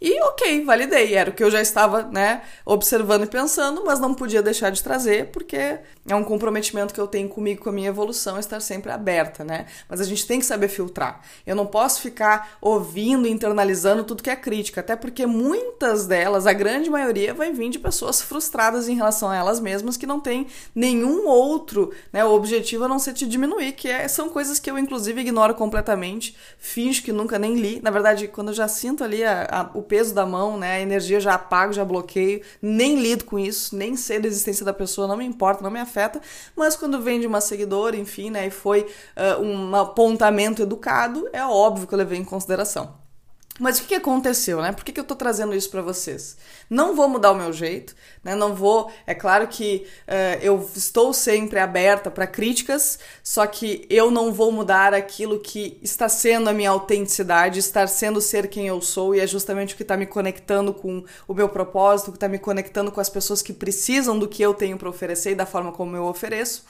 E 0.00 0.20
ok, 0.22 0.64
validei. 0.64 1.14
Era 1.14 1.30
o 1.30 1.32
que 1.32 1.42
eu 1.42 1.50
já 1.50 1.60
estava, 1.60 2.04
né, 2.04 2.42
observando 2.64 3.24
e 3.24 3.26
pensando, 3.26 3.82
mas 3.84 3.98
não 3.98 4.14
podia 4.14 4.40
deixar 4.40 4.70
de 4.70 4.82
trazer, 4.82 5.26
porque 5.32 5.80
é 6.06 6.14
um 6.14 6.22
comprometimento 6.22 6.94
que 6.94 7.00
eu 7.00 7.08
tenho 7.08 7.28
comigo, 7.28 7.64
com 7.64 7.70
a 7.70 7.72
minha 7.72 7.88
evolução, 7.88 8.38
estar 8.38 8.60
sempre 8.60 8.92
aberta, 8.92 9.42
né? 9.42 9.66
Mas 9.88 10.00
a 10.00 10.04
gente 10.04 10.24
tem 10.24 10.38
que 10.38 10.46
saber 10.46 10.68
filtrar. 10.68 11.20
Eu 11.44 11.56
não 11.56 11.66
posso 11.66 12.00
ficar 12.00 12.56
ouvindo 12.60 13.26
internalizando 13.26 14.04
tudo 14.04 14.22
que 14.22 14.30
é 14.30 14.36
crítica, 14.36 14.80
até 14.80 14.94
porque 14.94 15.26
muitas 15.26 16.06
delas, 16.06 16.46
a 16.46 16.52
grande 16.52 16.88
maioria, 16.88 17.34
vai 17.34 17.52
vir 17.52 17.68
de 17.68 17.78
pessoas 17.78 18.22
frustradas 18.22 18.88
em 18.88 18.94
relação 18.94 19.28
a 19.28 19.36
elas 19.36 19.58
mesmas, 19.58 19.96
que 19.96 20.06
não 20.06 20.20
tem 20.20 20.46
nenhum 20.74 21.26
outro, 21.26 21.92
né, 22.12 22.24
objetivo 22.24 22.84
a 22.84 22.88
não 22.88 23.00
ser 23.00 23.14
te 23.14 23.26
diminuir, 23.26 23.72
que 23.72 23.88
é, 23.88 24.06
são 24.06 24.28
coisas 24.28 24.60
que 24.60 24.70
eu, 24.70 24.78
inclusive, 24.78 25.20
ignoro 25.20 25.54
completamente, 25.54 26.36
finjo 26.56 27.02
que 27.02 27.12
nunca 27.12 27.36
nem 27.36 27.56
li. 27.56 27.80
Na 27.82 27.90
verdade, 27.90 28.28
quando 28.28 28.48
eu 28.48 28.54
já 28.54 28.68
sinto 28.68 29.02
ali 29.02 29.24
a, 29.24 29.48
a, 29.50 29.78
o 29.78 29.87
peso 29.88 30.14
da 30.14 30.26
mão, 30.26 30.56
né? 30.58 30.76
A 30.76 30.80
energia 30.80 31.18
já 31.18 31.34
apago, 31.34 31.72
já 31.72 31.84
bloqueio, 31.84 32.42
nem 32.60 33.00
lido 33.00 33.24
com 33.24 33.38
isso, 33.38 33.74
nem 33.74 33.96
sei 33.96 34.20
da 34.20 34.28
existência 34.28 34.64
da 34.64 34.72
pessoa, 34.72 35.08
não 35.08 35.16
me 35.16 35.24
importa, 35.24 35.62
não 35.62 35.70
me 35.70 35.80
afeta. 35.80 36.20
Mas 36.54 36.76
quando 36.76 37.00
vem 37.00 37.18
de 37.18 37.26
uma 37.26 37.40
seguidora, 37.40 37.96
enfim, 37.96 38.30
né? 38.30 38.46
E 38.46 38.50
foi 38.50 38.82
uh, 38.82 39.42
um 39.42 39.74
apontamento 39.74 40.62
educado, 40.62 41.28
é 41.32 41.44
óbvio 41.44 41.86
que 41.86 41.94
eu 41.94 41.98
levei 41.98 42.18
em 42.18 42.24
consideração. 42.24 43.07
Mas 43.58 43.80
o 43.80 43.84
que, 43.84 43.94
aconteceu, 43.94 44.62
né? 44.62 44.70
Por 44.70 44.84
que, 44.84 44.98
eu 44.98 45.04
tô 45.04 45.16
trazendo 45.16 45.54
isso 45.54 45.68
para 45.68 45.82
vocês? 45.82 46.36
Não 46.70 46.94
vou 46.94 47.08
mudar 47.08 47.32
o 47.32 47.34
meu 47.34 47.52
jeito, 47.52 47.94
né? 48.22 48.34
Não 48.34 48.54
vou. 48.54 48.90
É 49.04 49.14
claro 49.14 49.48
que 49.48 49.86
uh, 50.06 50.38
eu 50.40 50.70
estou 50.76 51.12
sempre 51.12 51.58
aberta 51.58 52.08
para 52.10 52.26
críticas, 52.26 53.00
só 53.22 53.46
que 53.46 53.84
eu 53.90 54.10
não 54.10 54.32
vou 54.32 54.52
mudar 54.52 54.94
aquilo 54.94 55.40
que 55.40 55.76
está 55.82 56.08
sendo 56.08 56.48
a 56.48 56.52
minha 56.52 56.70
autenticidade, 56.70 57.58
estar 57.58 57.88
sendo 57.88 58.20
ser 58.20 58.48
quem 58.48 58.68
eu 58.68 58.80
sou, 58.80 59.14
e 59.14 59.20
é 59.20 59.26
justamente 59.26 59.74
o 59.74 59.76
que 59.76 59.82
está 59.82 59.96
me 59.96 60.06
conectando 60.06 60.72
com 60.72 61.04
o 61.26 61.34
meu 61.34 61.48
propósito, 61.48 62.08
o 62.08 62.12
que 62.12 62.16
está 62.16 62.28
me 62.28 62.38
conectando 62.38 62.92
com 62.92 63.00
as 63.00 63.08
pessoas 63.08 63.42
que 63.42 63.52
precisam 63.52 64.16
do 64.16 64.28
que 64.28 64.42
eu 64.42 64.54
tenho 64.54 64.78
para 64.78 64.88
oferecer 64.88 65.32
e 65.32 65.34
da 65.34 65.46
forma 65.46 65.72
como 65.72 65.96
eu 65.96 66.04
ofereço. 66.04 66.64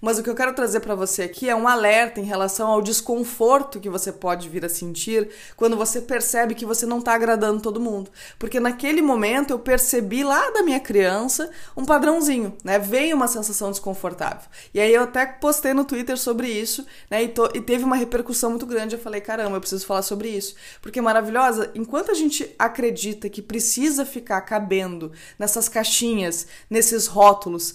Mas 0.00 0.18
o 0.18 0.22
que 0.22 0.30
eu 0.30 0.34
quero 0.34 0.54
trazer 0.54 0.80
para 0.80 0.94
você 0.94 1.22
aqui 1.22 1.48
é 1.48 1.54
um 1.54 1.68
alerta 1.68 2.20
em 2.20 2.24
relação 2.24 2.68
ao 2.70 2.80
desconforto 2.80 3.78
que 3.78 3.90
você 3.90 4.10
pode 4.10 4.48
vir 4.48 4.64
a 4.64 4.68
sentir 4.68 5.28
quando 5.56 5.76
você 5.76 6.00
percebe 6.00 6.54
que 6.54 6.64
você 6.64 6.86
não 6.86 7.00
está 7.00 7.12
agradando 7.12 7.60
todo 7.60 7.78
mundo. 7.78 8.10
Porque 8.38 8.58
naquele 8.58 9.02
momento 9.02 9.50
eu 9.50 9.58
percebi 9.58 10.24
lá 10.24 10.50
da 10.52 10.62
minha 10.62 10.80
criança 10.80 11.50
um 11.76 11.84
padrãozinho, 11.84 12.56
né? 12.64 12.78
Veio 12.78 13.14
uma 13.14 13.28
sensação 13.28 13.70
desconfortável. 13.70 14.48
E 14.72 14.80
aí 14.80 14.94
eu 14.94 15.02
até 15.02 15.26
postei 15.26 15.74
no 15.74 15.84
Twitter 15.84 16.16
sobre 16.16 16.48
isso, 16.48 16.86
né? 17.10 17.24
E, 17.24 17.28
to, 17.28 17.50
e 17.54 17.60
teve 17.60 17.84
uma 17.84 17.96
repercussão 17.96 18.48
muito 18.48 18.64
grande. 18.64 18.94
Eu 18.94 19.00
falei, 19.00 19.20
caramba, 19.20 19.56
eu 19.56 19.60
preciso 19.60 19.84
falar 19.84 20.02
sobre 20.02 20.30
isso. 20.30 20.54
Porque 20.80 21.00
maravilhosa, 21.00 21.70
enquanto 21.74 22.10
a 22.10 22.14
gente 22.14 22.54
acredita 22.58 23.28
que 23.28 23.42
precisa 23.42 24.06
ficar 24.06 24.40
cabendo 24.40 25.12
nessas 25.38 25.68
caixinhas, 25.68 26.46
nesses 26.70 27.06
rótulos, 27.06 27.74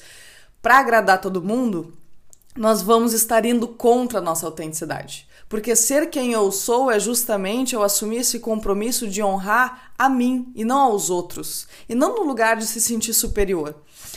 para 0.60 0.80
agradar 0.80 1.22
todo 1.22 1.44
mundo, 1.44 1.94
nós 2.58 2.82
vamos 2.82 3.14
estar 3.14 3.46
indo 3.46 3.68
contra 3.68 4.20
a 4.20 4.22
nossa 4.22 4.46
autenticidade. 4.46 5.28
Porque 5.48 5.76
ser 5.76 6.10
quem 6.10 6.34
eu 6.34 6.52
sou 6.52 6.90
é 6.90 7.00
justamente 7.00 7.76
eu 7.76 7.84
assumir 7.84 8.18
esse 8.18 8.40
compromisso 8.40 9.08
de 9.08 9.22
honrar 9.22 9.92
a 9.98 10.10
mim 10.10 10.52
e 10.56 10.66
não 10.66 10.80
aos 10.80 11.10
outros. 11.10 11.68
E 11.88 11.96
não 11.96 12.16
no 12.16 12.24
lugar 12.24 12.58
de 12.58 12.66
se 12.66 12.82
sentir 12.82 13.14
superior 13.14 13.76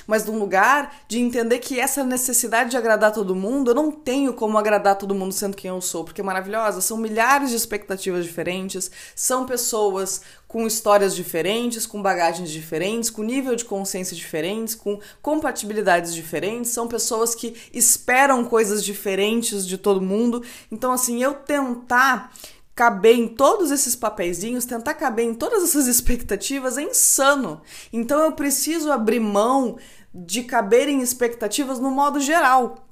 mas 0.09 0.25
de 0.25 0.31
um 0.31 0.39
lugar 0.39 1.03
de 1.07 1.19
entender 1.19 1.59
que 1.59 1.79
essa 1.79 2.03
necessidade 2.03 2.71
de 2.71 2.79
agradar 2.79 3.13
todo 3.13 3.35
mundo, 3.35 3.71
eu 3.71 3.75
não 3.75 3.91
tenho 3.91 4.33
como 4.33 4.57
agradar 4.57 4.97
todo 4.97 5.15
mundo 5.15 5.33
sendo 5.33 5.55
quem 5.55 5.69
eu 5.69 5.83
sou, 5.83 6.03
porque 6.03 6.23
é 6.23 6.25
maravilhosa, 6.25 6.81
são 6.81 6.97
milhares 6.97 7.51
de 7.51 7.57
expectativas 7.57 8.25
diferentes, 8.25 8.91
são 9.15 9.45
pessoas 9.45 10.23
com 10.49 10.67
histórias 10.67 11.15
diferentes, 11.15 11.87
com 11.87 12.01
bagagens 12.01 12.51
diferentes, 12.51 13.11
com 13.11 13.23
nível 13.23 13.55
de 13.55 13.67
consciência 13.67 14.17
diferentes, 14.17 14.75
com 14.75 14.99
compatibilidades 15.21 16.15
diferentes, 16.15 16.71
são 16.71 16.89
pessoas 16.89 17.35
que 17.35 17.55
esperam 17.71 18.43
coisas 18.47 18.83
diferentes 18.83 19.67
de 19.67 19.77
todo 19.77 20.01
mundo. 20.01 20.43
Então, 20.73 20.91
assim, 20.91 21.18
eu 21.23 21.35
tentar 21.35 22.33
caber 22.75 23.17
em 23.17 23.27
todos 23.27 23.73
esses 23.73 23.97
papeizinhos, 23.97 24.65
tentar 24.65 24.95
caber 24.95 25.25
em 25.25 25.35
todas 25.35 25.65
essas 25.65 25.89
expectativas 25.89 26.79
é 26.79 26.83
insano. 26.83 27.61
Então 27.93 28.21
eu 28.21 28.33
preciso 28.33 28.93
abrir 28.93 29.19
mão 29.19 29.79
de 30.15 30.45
caber 30.45 30.89
em 30.89 31.01
expectativas 31.01 31.81
no 31.81 31.91
modo 31.91 32.21
geral. 32.21 32.87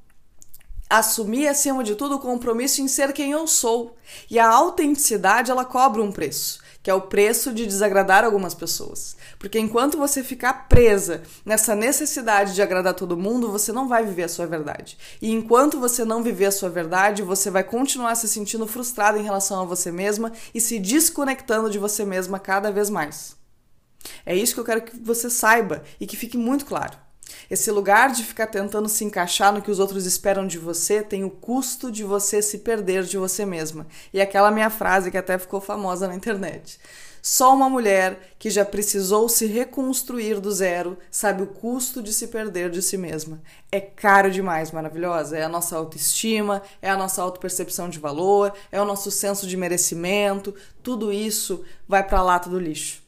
Assumir, 0.91 1.47
acima 1.47 1.85
de 1.85 1.95
tudo, 1.95 2.17
o 2.17 2.21
compromisso 2.21 2.81
em 2.81 2.89
ser 2.89 3.13
quem 3.13 3.33
eu 3.33 3.47
sou. 3.47 3.97
E 4.31 4.39
a 4.39 4.49
autenticidade, 4.49 5.51
ela 5.51 5.65
cobra 5.65 6.03
um 6.03 6.11
preço, 6.11 6.61
que 6.87 6.91
é 6.91 6.95
o 6.95 7.01
preço 7.01 7.53
de 7.53 7.67
desagradar 7.67 8.23
algumas 8.23 8.55
pessoas. 8.55 9.17
Porque 9.41 9.59
enquanto 9.59 9.99
você 9.99 10.23
ficar 10.23 10.69
presa 10.69 11.21
nessa 11.45 11.75
necessidade 11.75 12.55
de 12.55 12.63
agradar 12.63 12.95
todo 12.95 13.17
mundo, 13.17 13.51
você 13.51 13.73
não 13.73 13.89
vai 13.89 14.07
viver 14.07 14.23
a 14.23 14.29
sua 14.29 14.47
verdade. 14.47 14.97
E 15.21 15.33
enquanto 15.33 15.81
você 15.81 16.05
não 16.05 16.23
viver 16.23 16.45
a 16.45 16.53
sua 16.53 16.71
verdade, 16.71 17.25
você 17.25 17.51
vai 17.51 17.65
continuar 17.65 18.15
se 18.15 18.29
sentindo 18.29 18.69
frustrada 18.69 19.19
em 19.19 19.25
relação 19.25 19.61
a 19.61 19.65
você 19.65 19.91
mesma 19.91 20.31
e 20.55 20.61
se 20.61 20.79
desconectando 20.79 21.69
de 21.69 21.77
você 21.77 22.05
mesma 22.05 22.39
cada 22.39 22.71
vez 22.71 22.89
mais. 22.89 23.35
É 24.25 24.37
isso 24.37 24.55
que 24.55 24.61
eu 24.61 24.65
quero 24.65 24.83
que 24.83 24.97
você 24.97 25.29
saiba 25.29 25.83
e 25.99 26.07
que 26.07 26.17
fique 26.17 26.39
muito 26.39 26.65
claro. 26.65 26.97
Esse 27.51 27.71
lugar 27.71 28.11
de 28.13 28.25
ficar 28.25 28.47
tentando 28.47 28.89
se 28.89 29.05
encaixar 29.05 29.53
no 29.53 29.63
que 29.63 29.71
os 29.71 29.79
outros 29.79 30.07
esperam 30.07 30.47
de 30.47 30.59
você 30.59 31.03
tem 31.03 31.25
o 31.25 31.31
custo 31.31 31.91
de 31.91 32.05
você 32.05 32.43
se 32.43 32.59
perder 32.59 33.05
de 33.05 33.17
você 33.17 33.45
mesma. 33.45 33.87
E 34.13 34.21
aquela 34.21 34.51
minha 34.51 34.71
frase 34.71 35.11
que 35.11 35.19
até 35.19 35.39
ficou 35.39 35.61
famosa 35.61 36.09
na 36.09 36.15
internet. 36.15 36.79
Só 37.23 37.53
uma 37.53 37.69
mulher 37.69 38.35
que 38.39 38.49
já 38.49 38.65
precisou 38.65 39.29
se 39.29 39.47
reconstruir 39.47 40.39
do 40.39 40.53
zero 40.53 40.97
sabe 41.11 41.43
o 41.43 41.49
custo 41.49 42.01
de 42.01 42.13
se 42.13 42.29
perder 42.29 42.71
de 42.71 42.81
si 42.81 42.97
mesma. 42.97 43.43
É 43.73 43.81
caro 43.81 44.31
demais, 44.31 44.71
maravilhosa. 44.71 45.37
É 45.37 45.43
a 45.43 45.49
nossa 45.49 45.77
autoestima, 45.77 46.63
é 46.81 46.89
a 46.89 46.97
nossa 46.97 47.21
autopercepção 47.21 47.89
de 47.89 47.99
valor, 47.99 48.53
é 48.71 48.81
o 48.81 48.85
nosso 48.85 49.11
senso 49.11 49.45
de 49.45 49.57
merecimento. 49.57 50.55
Tudo 50.85 51.13
isso 51.13 51.65
vai 51.89 52.07
para 52.07 52.21
a 52.21 52.23
lata 52.23 52.49
do 52.49 52.61
lixo 52.61 53.06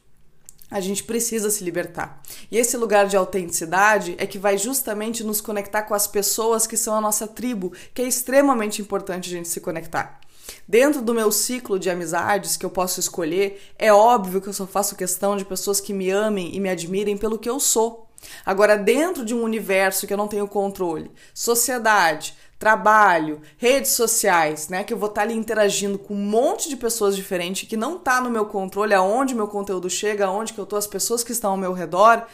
a 0.69 0.79
gente 0.79 1.03
precisa 1.03 1.49
se 1.49 1.63
libertar. 1.63 2.21
E 2.51 2.57
esse 2.57 2.77
lugar 2.77 3.07
de 3.07 3.17
autenticidade 3.17 4.15
é 4.17 4.25
que 4.25 4.37
vai 4.37 4.57
justamente 4.57 5.23
nos 5.23 5.41
conectar 5.41 5.83
com 5.83 5.93
as 5.93 6.07
pessoas 6.07 6.67
que 6.67 6.77
são 6.77 6.95
a 6.95 7.01
nossa 7.01 7.27
tribo, 7.27 7.73
que 7.93 8.01
é 8.01 8.07
extremamente 8.07 8.81
importante 8.81 9.29
a 9.29 9.37
gente 9.37 9.47
se 9.47 9.59
conectar. 9.59 10.19
Dentro 10.67 11.01
do 11.01 11.13
meu 11.13 11.31
ciclo 11.31 11.79
de 11.79 11.89
amizades 11.89 12.57
que 12.57 12.65
eu 12.65 12.69
posso 12.69 12.99
escolher, 12.99 13.61
é 13.77 13.93
óbvio 13.93 14.41
que 14.41 14.49
eu 14.49 14.53
só 14.53 14.65
faço 14.65 14.95
questão 14.95 15.37
de 15.37 15.45
pessoas 15.45 15.79
que 15.79 15.93
me 15.93 16.09
amem 16.09 16.55
e 16.55 16.59
me 16.59 16.69
admirem 16.69 17.17
pelo 17.17 17.37
que 17.37 17.49
eu 17.49 17.59
sou. 17.59 18.08
Agora, 18.45 18.77
dentro 18.77 19.23
de 19.23 19.33
um 19.33 19.43
universo 19.43 20.05
que 20.05 20.13
eu 20.13 20.17
não 20.17 20.27
tenho 20.27 20.47
controle, 20.47 21.11
sociedade, 21.33 22.35
trabalho, 22.59 23.41
redes 23.57 23.91
sociais, 23.91 24.67
né? 24.67 24.83
Que 24.83 24.93
eu 24.93 24.97
vou 24.97 25.07
estar 25.07 25.21
tá 25.21 25.27
ali 25.27 25.33
interagindo 25.33 25.97
com 25.97 26.13
um 26.13 26.17
monte 26.17 26.67
de 26.67 26.75
pessoas 26.75 27.15
diferentes 27.15 27.67
que 27.67 27.77
não 27.77 27.97
tá 27.97 28.19
no 28.19 28.29
meu 28.29 28.45
controle 28.45 28.93
aonde 28.93 29.33
meu 29.33 29.47
conteúdo 29.47 29.89
chega, 29.89 30.25
aonde 30.25 30.53
que 30.53 30.59
eu 30.59 30.65
tô, 30.65 30.75
as 30.75 30.85
pessoas 30.85 31.23
que 31.23 31.31
estão 31.31 31.51
ao 31.51 31.57
meu 31.57 31.71
redor. 31.71 32.25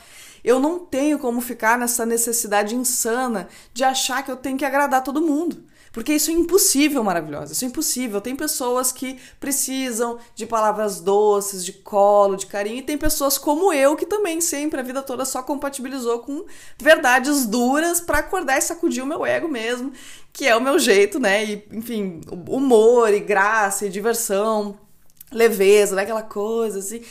Eu 0.44 0.60
não 0.60 0.80
tenho 0.80 1.20
como 1.20 1.42
ficar 1.42 1.77
nessa 1.77 2.06
necessidade 2.06 2.75
insana 2.75 3.48
de 3.74 3.84
achar 3.84 4.24
que 4.24 4.32
eu 4.32 4.36
tenho 4.36 4.58
que 4.58 4.65
agradar 4.65 5.04
todo 5.04 5.22
mundo. 5.22 5.63
Porque 5.96 6.14
isso 6.14 6.30
é 6.30 6.34
impossível, 6.34 7.02
maravilhosa. 7.06 7.54
Isso 7.54 7.64
é 7.64 7.70
impossível. 7.70 8.20
Tem 8.20 8.36
pessoas 8.36 8.92
que 8.92 9.18
precisam 9.40 10.20
de 10.36 10.46
palavras 10.46 11.00
doces, 11.00 11.64
de 11.64 11.72
colo, 11.72 12.36
de 12.36 12.48
carinho, 12.48 12.80
e 12.80 12.82
tem 12.82 12.98
pessoas 12.98 13.38
como 13.38 13.72
eu 13.72 13.96
que 13.96 14.06
também 14.06 14.42
sempre 14.42 14.78
a 14.78 14.84
vida 14.84 15.02
toda 15.02 15.24
só 15.24 15.42
compatibilizou 15.42 16.20
com 16.20 16.44
verdades 16.78 17.46
duras 17.46 18.02
para 18.02 18.18
acordar 18.18 18.58
e 18.58 18.62
sacudir 18.62 19.02
o 19.02 19.08
meu 19.08 19.25
ego 19.25 19.48
mesmo, 19.48 19.94
que 20.34 20.46
é 20.46 20.54
o 20.54 20.60
meu 20.60 20.78
jeito, 20.78 21.18
né? 21.18 21.46
E, 21.46 21.66
enfim, 21.72 22.20
humor 22.50 23.14
e 23.14 23.22
graça 23.22 23.86
e 23.86 23.90
diversão, 23.90 24.78
leveza, 25.32 25.96
né? 25.96 26.02
aquela 26.02 26.24
coisa 26.24 26.80
assim. 26.80 27.02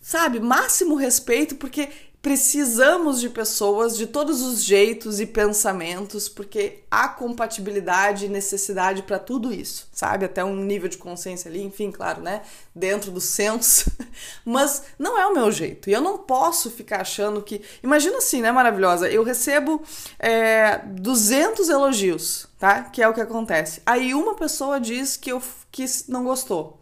Sabe? 0.00 0.40
Máximo 0.40 0.94
respeito, 0.94 1.56
porque 1.56 1.90
precisamos 2.28 3.22
de 3.22 3.30
pessoas 3.30 3.96
de 3.96 4.06
todos 4.06 4.42
os 4.42 4.62
jeitos 4.62 5.18
e 5.18 5.24
pensamentos, 5.24 6.28
porque 6.28 6.80
há 6.90 7.08
compatibilidade 7.08 8.26
e 8.26 8.28
necessidade 8.28 9.02
para 9.02 9.18
tudo 9.18 9.50
isso, 9.50 9.88
sabe? 9.94 10.26
Até 10.26 10.44
um 10.44 10.54
nível 10.54 10.90
de 10.90 10.98
consciência 10.98 11.50
ali, 11.50 11.62
enfim, 11.62 11.90
claro, 11.90 12.20
né? 12.20 12.42
Dentro 12.74 13.10
do 13.10 13.18
senso. 13.18 13.90
Mas 14.44 14.82
não 14.98 15.18
é 15.18 15.26
o 15.26 15.32
meu 15.32 15.50
jeito. 15.50 15.88
E 15.88 15.92
eu 15.94 16.02
não 16.02 16.18
posso 16.18 16.70
ficar 16.70 17.00
achando 17.00 17.40
que. 17.40 17.62
Imagina 17.82 18.18
assim, 18.18 18.42
né, 18.42 18.52
maravilhosa? 18.52 19.08
Eu 19.08 19.24
recebo 19.24 19.82
é, 20.18 20.82
200 20.84 21.70
elogios, 21.70 22.46
tá? 22.58 22.82
Que 22.82 23.02
é 23.02 23.08
o 23.08 23.14
que 23.14 23.22
acontece. 23.22 23.80
Aí 23.86 24.12
uma 24.12 24.34
pessoa 24.34 24.78
diz 24.78 25.16
que 25.16 25.32
eu 25.32 25.42
que 25.72 25.86
não 26.06 26.24
gostou. 26.24 26.78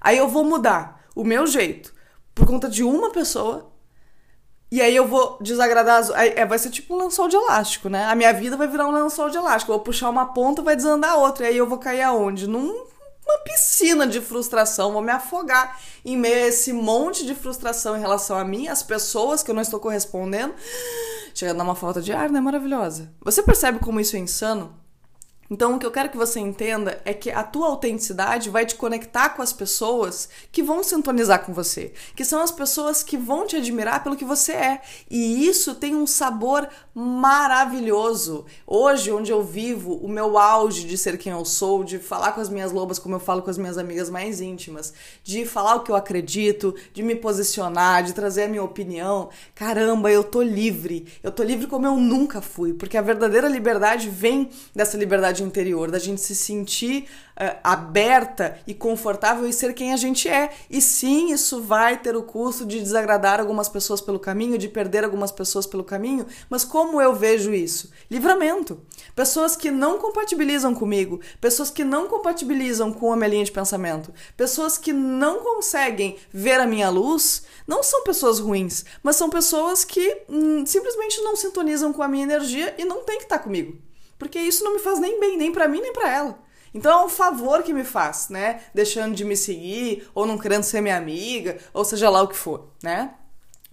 Aí 0.00 0.18
eu 0.18 0.26
vou 0.26 0.42
mudar 0.42 1.04
o 1.14 1.22
meu 1.22 1.46
jeito 1.46 1.94
por 2.34 2.44
conta 2.44 2.68
de 2.68 2.82
uma 2.82 3.10
pessoa 3.10 3.70
e 4.70 4.80
aí 4.80 4.94
eu 4.94 5.06
vou 5.06 5.36
desagradar 5.40 5.98
as. 5.98 6.10
É, 6.10 6.46
vai 6.46 6.58
ser 6.58 6.70
tipo 6.70 6.94
um 6.94 6.98
lençol 6.98 7.26
de 7.26 7.34
elástico, 7.34 7.88
né? 7.88 8.04
A 8.04 8.14
minha 8.14 8.32
vida 8.32 8.56
vai 8.56 8.68
virar 8.68 8.86
um 8.86 8.92
lençol 8.92 9.28
de 9.28 9.36
elástico. 9.36 9.72
Eu 9.72 9.76
vou 9.76 9.84
puxar 9.84 10.08
uma 10.08 10.26
ponta, 10.26 10.62
vai 10.62 10.76
desandar 10.76 11.12
a 11.12 11.16
outra. 11.16 11.46
E 11.46 11.48
aí 11.48 11.56
eu 11.56 11.66
vou 11.66 11.78
cair 11.78 12.02
aonde? 12.02 12.46
Numa 12.46 12.72
piscina 13.44 14.06
de 14.06 14.20
frustração, 14.20 14.92
vou 14.92 15.02
me 15.02 15.10
afogar 15.10 15.80
em 16.04 16.16
meio 16.16 16.44
a 16.44 16.48
esse 16.48 16.72
monte 16.72 17.26
de 17.26 17.34
frustração 17.34 17.96
em 17.96 18.00
relação 18.00 18.38
a 18.38 18.44
mim, 18.44 18.68
as 18.68 18.82
pessoas 18.82 19.42
que 19.42 19.50
eu 19.50 19.54
não 19.54 19.62
estou 19.62 19.80
correspondendo. 19.80 20.54
Chega 21.34 21.50
a 21.50 21.54
dar 21.54 21.64
uma 21.64 21.74
falta 21.74 22.00
de 22.00 22.12
ar, 22.12 22.30
né? 22.30 22.40
Maravilhosa. 22.40 23.12
Você 23.22 23.42
percebe 23.42 23.80
como 23.80 23.98
isso 23.98 24.14
é 24.14 24.20
insano? 24.20 24.72
Então, 25.50 25.74
o 25.74 25.78
que 25.80 25.84
eu 25.84 25.90
quero 25.90 26.08
que 26.08 26.16
você 26.16 26.38
entenda 26.38 27.00
é 27.04 27.12
que 27.12 27.28
a 27.28 27.42
tua 27.42 27.66
autenticidade 27.66 28.48
vai 28.48 28.64
te 28.64 28.76
conectar 28.76 29.30
com 29.30 29.42
as 29.42 29.52
pessoas 29.52 30.28
que 30.52 30.62
vão 30.62 30.84
sintonizar 30.84 31.44
com 31.44 31.52
você, 31.52 31.92
que 32.14 32.24
são 32.24 32.40
as 32.40 32.52
pessoas 32.52 33.02
que 33.02 33.16
vão 33.16 33.44
te 33.44 33.56
admirar 33.56 34.04
pelo 34.04 34.14
que 34.14 34.24
você 34.24 34.52
é. 34.52 34.80
E 35.10 35.48
isso 35.48 35.74
tem 35.74 35.96
um 35.96 36.06
sabor 36.06 36.68
maravilhoso. 36.94 38.44
Hoje, 38.64 39.10
onde 39.10 39.32
eu 39.32 39.42
vivo, 39.42 39.94
o 39.94 40.08
meu 40.08 40.38
auge 40.38 40.86
de 40.86 40.96
ser 40.96 41.18
quem 41.18 41.32
eu 41.32 41.44
sou, 41.44 41.82
de 41.82 41.98
falar 41.98 42.30
com 42.30 42.40
as 42.40 42.48
minhas 42.48 42.70
lobas 42.70 43.00
como 43.00 43.16
eu 43.16 43.20
falo 43.20 43.42
com 43.42 43.50
as 43.50 43.58
minhas 43.58 43.76
amigas 43.76 44.08
mais 44.08 44.40
íntimas, 44.40 44.94
de 45.24 45.44
falar 45.44 45.74
o 45.74 45.80
que 45.80 45.90
eu 45.90 45.96
acredito, 45.96 46.76
de 46.94 47.02
me 47.02 47.16
posicionar, 47.16 48.04
de 48.04 48.12
trazer 48.12 48.44
a 48.44 48.48
minha 48.48 48.62
opinião. 48.62 49.30
Caramba, 49.52 50.12
eu 50.12 50.22
tô 50.22 50.42
livre. 50.42 51.08
Eu 51.24 51.32
tô 51.32 51.42
livre 51.42 51.66
como 51.66 51.86
eu 51.86 51.96
nunca 51.96 52.40
fui, 52.40 52.72
porque 52.72 52.96
a 52.96 53.02
verdadeira 53.02 53.48
liberdade 53.48 54.08
vem 54.08 54.48
dessa 54.72 54.96
liberdade 54.96 55.39
interior, 55.44 55.90
da 55.90 55.98
gente 55.98 56.20
se 56.20 56.34
sentir 56.34 57.08
uh, 57.36 57.58
aberta 57.62 58.58
e 58.66 58.74
confortável 58.74 59.48
e 59.48 59.52
ser 59.52 59.74
quem 59.74 59.92
a 59.92 59.96
gente 59.96 60.28
é. 60.28 60.50
E 60.68 60.80
sim, 60.80 61.32
isso 61.32 61.62
vai 61.62 61.98
ter 61.98 62.16
o 62.16 62.22
custo 62.22 62.66
de 62.66 62.80
desagradar 62.80 63.40
algumas 63.40 63.68
pessoas 63.68 64.00
pelo 64.00 64.18
caminho, 64.18 64.58
de 64.58 64.68
perder 64.68 65.04
algumas 65.04 65.32
pessoas 65.32 65.66
pelo 65.66 65.84
caminho, 65.84 66.26
mas 66.48 66.64
como 66.64 67.00
eu 67.00 67.14
vejo 67.14 67.52
isso? 67.52 67.90
Livramento. 68.10 68.80
Pessoas 69.14 69.56
que 69.56 69.70
não 69.70 69.98
compatibilizam 69.98 70.74
comigo, 70.74 71.20
pessoas 71.40 71.70
que 71.70 71.84
não 71.84 72.06
compatibilizam 72.06 72.92
com 72.92 73.12
a 73.12 73.16
minha 73.16 73.28
linha 73.28 73.44
de 73.44 73.52
pensamento, 73.52 74.12
pessoas 74.36 74.78
que 74.78 74.92
não 74.92 75.40
conseguem 75.40 76.16
ver 76.32 76.60
a 76.60 76.66
minha 76.66 76.90
luz, 76.90 77.44
não 77.66 77.82
são 77.82 78.04
pessoas 78.04 78.38
ruins, 78.38 78.84
mas 79.02 79.16
são 79.16 79.30
pessoas 79.30 79.84
que 79.84 80.22
hum, 80.28 80.64
simplesmente 80.66 81.20
não 81.22 81.36
sintonizam 81.36 81.92
com 81.92 82.02
a 82.02 82.08
minha 82.08 82.24
energia 82.24 82.74
e 82.78 82.84
não 82.84 83.02
tem 83.04 83.18
que 83.18 83.24
estar 83.24 83.38
comigo. 83.38 83.89
Porque 84.20 84.38
isso 84.38 84.62
não 84.62 84.74
me 84.74 84.78
faz 84.78 85.00
nem 85.00 85.18
bem, 85.18 85.38
nem 85.38 85.50
para 85.50 85.66
mim, 85.66 85.80
nem 85.80 85.94
para 85.94 86.08
ela. 86.08 86.38
Então 86.72 86.92
é 87.00 87.04
um 87.04 87.08
favor 87.08 87.62
que 87.62 87.72
me 87.72 87.82
faz, 87.82 88.28
né? 88.28 88.60
Deixando 88.72 89.14
de 89.14 89.24
me 89.24 89.36
seguir, 89.36 90.06
ou 90.14 90.26
não 90.26 90.38
querendo 90.38 90.62
ser 90.62 90.82
minha 90.82 90.96
amiga, 90.96 91.58
ou 91.72 91.84
seja 91.84 92.08
lá 92.10 92.22
o 92.22 92.28
que 92.28 92.36
for, 92.36 92.68
né? 92.82 93.14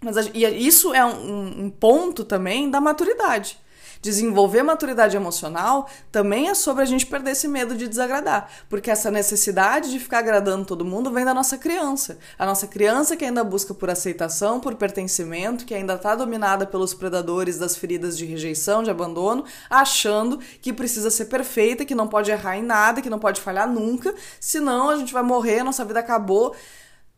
Mas 0.02 0.16
e 0.34 0.46
isso 0.66 0.94
é 0.94 1.06
um, 1.06 1.66
um 1.66 1.70
ponto 1.70 2.24
também 2.24 2.72
da 2.72 2.80
maturidade. 2.80 3.60
Desenvolver 4.02 4.64
maturidade 4.64 5.16
emocional 5.16 5.90
também 6.12 6.50
é 6.50 6.54
sobre 6.54 6.84
a 6.84 6.86
gente 6.86 7.06
perder 7.06 7.32
esse 7.32 7.48
medo 7.48 7.76
de 7.76 7.88
desagradar, 7.88 8.50
porque 8.70 8.92
essa 8.92 9.10
necessidade 9.10 9.92
de 9.92 10.00
ficar 10.00 10.20
agradando 10.20 10.66
todo 10.66 10.86
mundo 10.86 11.12
vem 11.12 11.26
da 11.26 11.34
nossa 11.34 11.58
criança. 11.58 12.18
A 12.38 12.46
nossa 12.46 12.68
criança 12.68 13.16
que 13.16 13.26
ainda 13.26 13.44
busca 13.44 13.74
por 13.74 13.90
aceitação, 13.90 14.60
por 14.60 14.76
pertencimento, 14.76 15.66
que 15.66 15.74
ainda 15.74 15.96
está 15.96 16.16
dominada 16.16 16.66
pelos 16.66 16.94
predadores 16.94 17.58
das 17.58 17.76
feridas 17.76 18.18
de 18.18 18.26
rejeição, 18.26 18.84
de 18.84 18.90
abandono, 18.90 19.46
achando 19.70 20.40
que 20.62 20.72
precisa 20.72 21.10
ser 21.10 21.26
perfeita, 21.26 21.86
que 21.86 21.96
não 21.96 22.08
pode 22.08 22.32
errar 22.32 22.58
em 22.58 22.64
nada, 22.64 23.02
que 23.02 23.10
não 23.10 23.20
pode 23.20 23.42
falhar 23.42 23.70
nunca, 23.70 24.14
senão 24.40 24.90
a 24.90 24.98
gente 24.98 25.14
vai 25.14 25.24
morrer, 25.24 25.64
nossa 25.64 25.84
vida 25.84 26.00
acabou. 26.00 26.56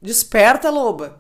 Desperta, 0.01 0.69
loba. 0.69 1.19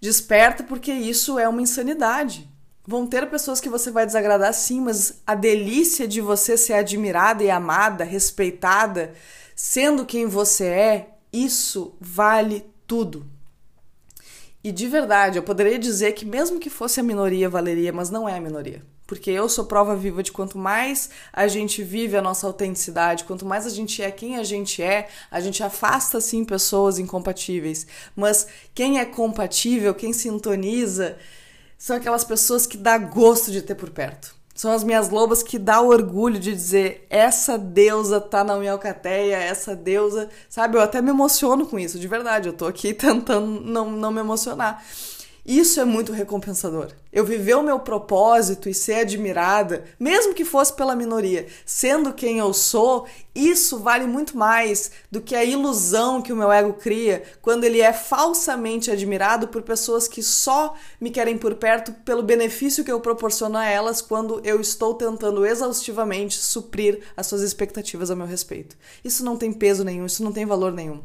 Desperta 0.00 0.62
porque 0.62 0.92
isso 0.92 1.38
é 1.38 1.48
uma 1.48 1.62
insanidade. 1.62 2.48
Vão 2.86 3.06
ter 3.06 3.28
pessoas 3.28 3.60
que 3.60 3.68
você 3.68 3.90
vai 3.90 4.06
desagradar 4.06 4.52
sim, 4.54 4.80
mas 4.80 5.20
a 5.26 5.34
delícia 5.34 6.08
de 6.08 6.20
você 6.20 6.56
ser 6.56 6.74
admirada 6.74 7.44
e 7.44 7.50
amada, 7.50 8.04
respeitada, 8.04 9.14
sendo 9.54 10.06
quem 10.06 10.26
você 10.26 10.64
é, 10.64 11.08
isso 11.32 11.94
vale 12.00 12.64
tudo. 12.86 13.26
E 14.62 14.72
de 14.72 14.86
verdade, 14.88 15.38
eu 15.38 15.42
poderia 15.42 15.78
dizer 15.78 16.12
que 16.12 16.24
mesmo 16.24 16.58
que 16.58 16.68
fosse 16.68 17.00
a 17.00 17.02
minoria, 17.02 17.48
valeria, 17.48 17.92
mas 17.92 18.10
não 18.10 18.28
é 18.28 18.36
a 18.36 18.40
minoria. 18.40 18.82
Porque 19.06 19.30
eu 19.30 19.48
sou 19.48 19.64
prova 19.64 19.96
viva 19.96 20.22
de 20.22 20.30
quanto 20.30 20.56
mais 20.56 21.10
a 21.32 21.48
gente 21.48 21.82
vive 21.82 22.16
a 22.16 22.22
nossa 22.22 22.46
autenticidade, 22.46 23.24
quanto 23.24 23.44
mais 23.44 23.66
a 23.66 23.70
gente 23.70 24.00
é 24.00 24.10
quem 24.10 24.36
a 24.36 24.44
gente 24.44 24.82
é, 24.82 25.08
a 25.30 25.40
gente 25.40 25.62
afasta 25.62 26.20
sim 26.20 26.44
pessoas 26.44 26.98
incompatíveis. 26.98 27.86
Mas 28.14 28.46
quem 28.74 29.00
é 29.00 29.04
compatível, 29.04 29.94
quem 29.94 30.12
sintoniza, 30.12 31.18
são 31.80 31.96
aquelas 31.96 32.24
pessoas 32.24 32.66
que 32.66 32.76
dá 32.76 32.98
gosto 32.98 33.50
de 33.50 33.62
ter 33.62 33.74
por 33.74 33.88
perto. 33.88 34.34
São 34.54 34.70
as 34.70 34.84
minhas 34.84 35.08
lobas 35.08 35.42
que 35.42 35.58
dá 35.58 35.80
orgulho 35.80 36.38
de 36.38 36.52
dizer 36.52 37.06
essa 37.08 37.56
deusa 37.56 38.20
tá 38.20 38.44
na 38.44 38.58
minha 38.58 38.72
alcateia, 38.72 39.36
essa 39.36 39.74
deusa, 39.74 40.28
sabe? 40.50 40.76
Eu 40.76 40.82
até 40.82 41.00
me 41.00 41.08
emociono 41.08 41.66
com 41.66 41.78
isso, 41.78 41.98
de 41.98 42.06
verdade. 42.06 42.50
Eu 42.50 42.52
tô 42.52 42.66
aqui 42.66 42.92
tentando 42.92 43.62
não, 43.62 43.90
não 43.90 44.12
me 44.12 44.20
emocionar. 44.20 44.84
Isso 45.44 45.80
é 45.80 45.84
muito 45.84 46.12
recompensador. 46.12 46.88
Eu 47.12 47.24
viver 47.24 47.54
o 47.54 47.62
meu 47.62 47.80
propósito 47.80 48.68
e 48.68 48.74
ser 48.74 49.00
admirada, 49.00 49.84
mesmo 49.98 50.34
que 50.34 50.44
fosse 50.44 50.72
pela 50.72 50.94
minoria, 50.94 51.46
sendo 51.64 52.12
quem 52.12 52.38
eu 52.38 52.52
sou, 52.52 53.06
isso 53.34 53.78
vale 53.78 54.06
muito 54.06 54.36
mais 54.36 54.90
do 55.10 55.20
que 55.20 55.34
a 55.34 55.44
ilusão 55.44 56.22
que 56.22 56.32
o 56.32 56.36
meu 56.36 56.52
ego 56.52 56.74
cria 56.74 57.22
quando 57.40 57.64
ele 57.64 57.80
é 57.80 57.92
falsamente 57.92 58.90
admirado 58.90 59.48
por 59.48 59.62
pessoas 59.62 60.06
que 60.06 60.22
só 60.22 60.74
me 61.00 61.10
querem 61.10 61.36
por 61.36 61.54
perto 61.54 61.92
pelo 62.04 62.22
benefício 62.22 62.84
que 62.84 62.92
eu 62.92 63.00
proporciono 63.00 63.56
a 63.56 63.64
elas 63.64 64.00
quando 64.00 64.40
eu 64.44 64.60
estou 64.60 64.94
tentando 64.94 65.46
exaustivamente 65.46 66.36
suprir 66.38 67.00
as 67.16 67.26
suas 67.26 67.42
expectativas 67.42 68.10
a 68.10 68.16
meu 68.16 68.26
respeito. 68.26 68.76
Isso 69.04 69.24
não 69.24 69.36
tem 69.36 69.52
peso 69.52 69.84
nenhum, 69.84 70.06
isso 70.06 70.22
não 70.22 70.32
tem 70.32 70.46
valor 70.46 70.72
nenhum 70.72 71.02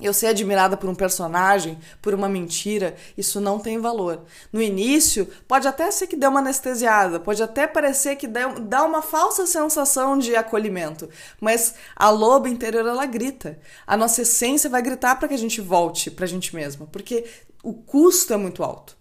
eu 0.00 0.12
ser 0.12 0.28
admirada 0.28 0.76
por 0.76 0.88
um 0.88 0.94
personagem, 0.94 1.78
por 2.00 2.14
uma 2.14 2.28
mentira, 2.28 2.94
isso 3.16 3.40
não 3.40 3.58
tem 3.58 3.78
valor. 3.78 4.24
No 4.52 4.62
início, 4.62 5.28
pode 5.46 5.66
até 5.66 5.90
ser 5.90 6.06
que 6.06 6.16
dê 6.16 6.26
uma 6.26 6.40
anestesiada, 6.40 7.18
pode 7.20 7.42
até 7.42 7.66
parecer 7.66 8.16
que 8.16 8.26
dá 8.26 8.84
uma 8.84 9.02
falsa 9.02 9.46
sensação 9.46 10.18
de 10.18 10.36
acolhimento, 10.36 11.08
mas 11.40 11.74
a 11.96 12.10
loba 12.10 12.48
interior 12.48 12.86
ela 12.86 13.06
grita. 13.06 13.58
A 13.86 13.96
nossa 13.96 14.22
essência 14.22 14.70
vai 14.70 14.82
gritar 14.82 15.16
para 15.16 15.28
que 15.28 15.34
a 15.34 15.38
gente 15.38 15.60
volte 15.60 16.10
para 16.10 16.24
a 16.24 16.28
gente 16.28 16.54
mesma, 16.54 16.86
porque 16.86 17.24
o 17.62 17.74
custo 17.74 18.32
é 18.32 18.36
muito 18.36 18.62
alto 18.62 18.99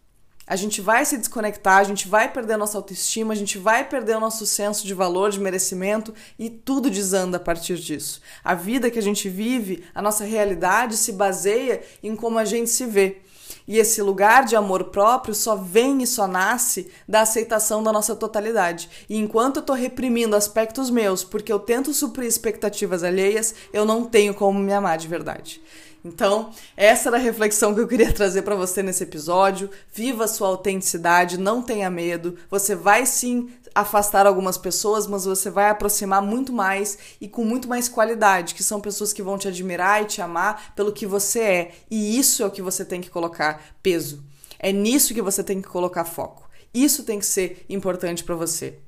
a 0.50 0.56
gente 0.56 0.82
vai 0.82 1.06
se 1.06 1.16
desconectar, 1.16 1.78
a 1.78 1.84
gente 1.84 2.08
vai 2.08 2.34
perder 2.34 2.54
a 2.54 2.58
nossa 2.58 2.76
autoestima, 2.76 3.34
a 3.34 3.38
gente 3.38 3.60
vai 3.60 3.88
perder 3.88 4.18
o 4.18 4.20
nosso 4.20 4.48
senso 4.48 4.88
de 4.88 4.96
valor, 4.96 5.30
de 5.30 5.40
merecimento 5.40 6.12
e 6.40 6.50
tudo 6.50 6.90
desanda 6.90 7.38
a 7.38 7.40
partir 7.40 7.76
disso. 7.76 8.20
A 8.44 8.56
vida 8.56 8.90
que 8.90 8.98
a 8.98 9.02
gente 9.02 9.30
vive, 9.30 9.84
a 9.94 10.02
nossa 10.02 10.26
realidade 10.26 10.98
se 10.98 11.14
baseia 11.14 11.84
em 12.02 12.16
como 12.16 12.40
a 12.40 12.46
gente 12.46 12.72
se 12.72 12.88
vê. 12.88 13.22
E 13.68 13.78
esse 13.78 14.02
lugar 14.02 14.46
de 14.46 14.56
amor 14.56 14.86
próprio 14.86 15.36
só 15.36 15.56
vem 15.56 16.02
e 16.02 16.08
só 16.08 16.28
nasce 16.28 16.90
da 17.08 17.22
aceitação 17.22 17.84
da 17.84 17.94
nossa 17.94 18.16
totalidade. 18.16 18.90
E 19.08 19.18
enquanto 19.18 19.58
eu 19.58 19.62
tô 19.62 19.74
reprimindo 19.74 20.36
aspectos 20.36 20.90
meus 20.90 21.24
porque 21.24 21.54
eu 21.54 21.60
tento 21.60 21.94
suprir 21.94 22.28
expectativas 22.28 23.04
alheias, 23.04 23.54
eu 23.72 23.86
não 23.86 24.06
tenho 24.06 24.34
como 24.34 24.58
me 24.58 24.74
amar 24.74 24.98
de 24.98 25.08
verdade. 25.08 25.62
Então, 26.04 26.52
essa 26.78 27.10
era 27.10 27.18
a 27.18 27.20
reflexão 27.20 27.74
que 27.74 27.82
eu 27.82 27.88
queria 27.88 28.14
trazer 28.14 28.44
para 28.44 28.56
você 28.56 28.82
nesse 28.82 29.04
episódio. 29.04 29.70
Viva 29.94 30.24
a 30.24 30.28
sua 30.28 30.48
autenticidade, 30.48 31.38
não 31.38 31.62
tenha 31.62 31.90
medo. 31.90 32.38
Você 32.50 32.76
vai 32.76 33.06
sim 33.06 33.50
afastar 33.76 34.26
algumas 34.26 34.58
pessoas, 34.58 35.08
mas 35.08 35.26
você 35.26 35.50
vai 35.50 35.70
aproximar 35.70 36.22
muito 36.22 36.52
mais 36.54 36.98
e 37.20 37.28
com 37.28 37.44
muito 37.44 37.68
mais 37.68 37.88
qualidade, 37.88 38.56
que 38.56 38.64
são 38.64 38.82
pessoas 38.82 39.14
que 39.14 39.24
vão 39.24 39.38
te 39.38 39.48
admirar 39.48 40.02
e 40.02 40.06
te 40.06 40.22
amar 40.22 40.74
pelo 40.76 40.92
que 40.92 41.06
você 41.06 41.40
é. 41.40 41.72
E 41.90 42.18
isso 42.18 42.42
é 42.44 42.46
o 42.46 42.52
que 42.52 42.62
você 42.62 42.84
tem 42.86 43.02
que 43.02 43.10
colocar 43.10 43.62
peso. 43.84 44.24
É 44.58 44.72
nisso 44.72 45.14
que 45.14 45.22
você 45.22 45.44
tem 45.44 45.62
que 45.62 45.68
colocar 45.68 46.04
foco. 46.06 46.50
Isso 46.74 47.04
tem 47.04 47.20
que 47.20 47.26
ser 47.26 47.66
importante 47.70 48.24
para 48.24 48.36
você. 48.36 48.80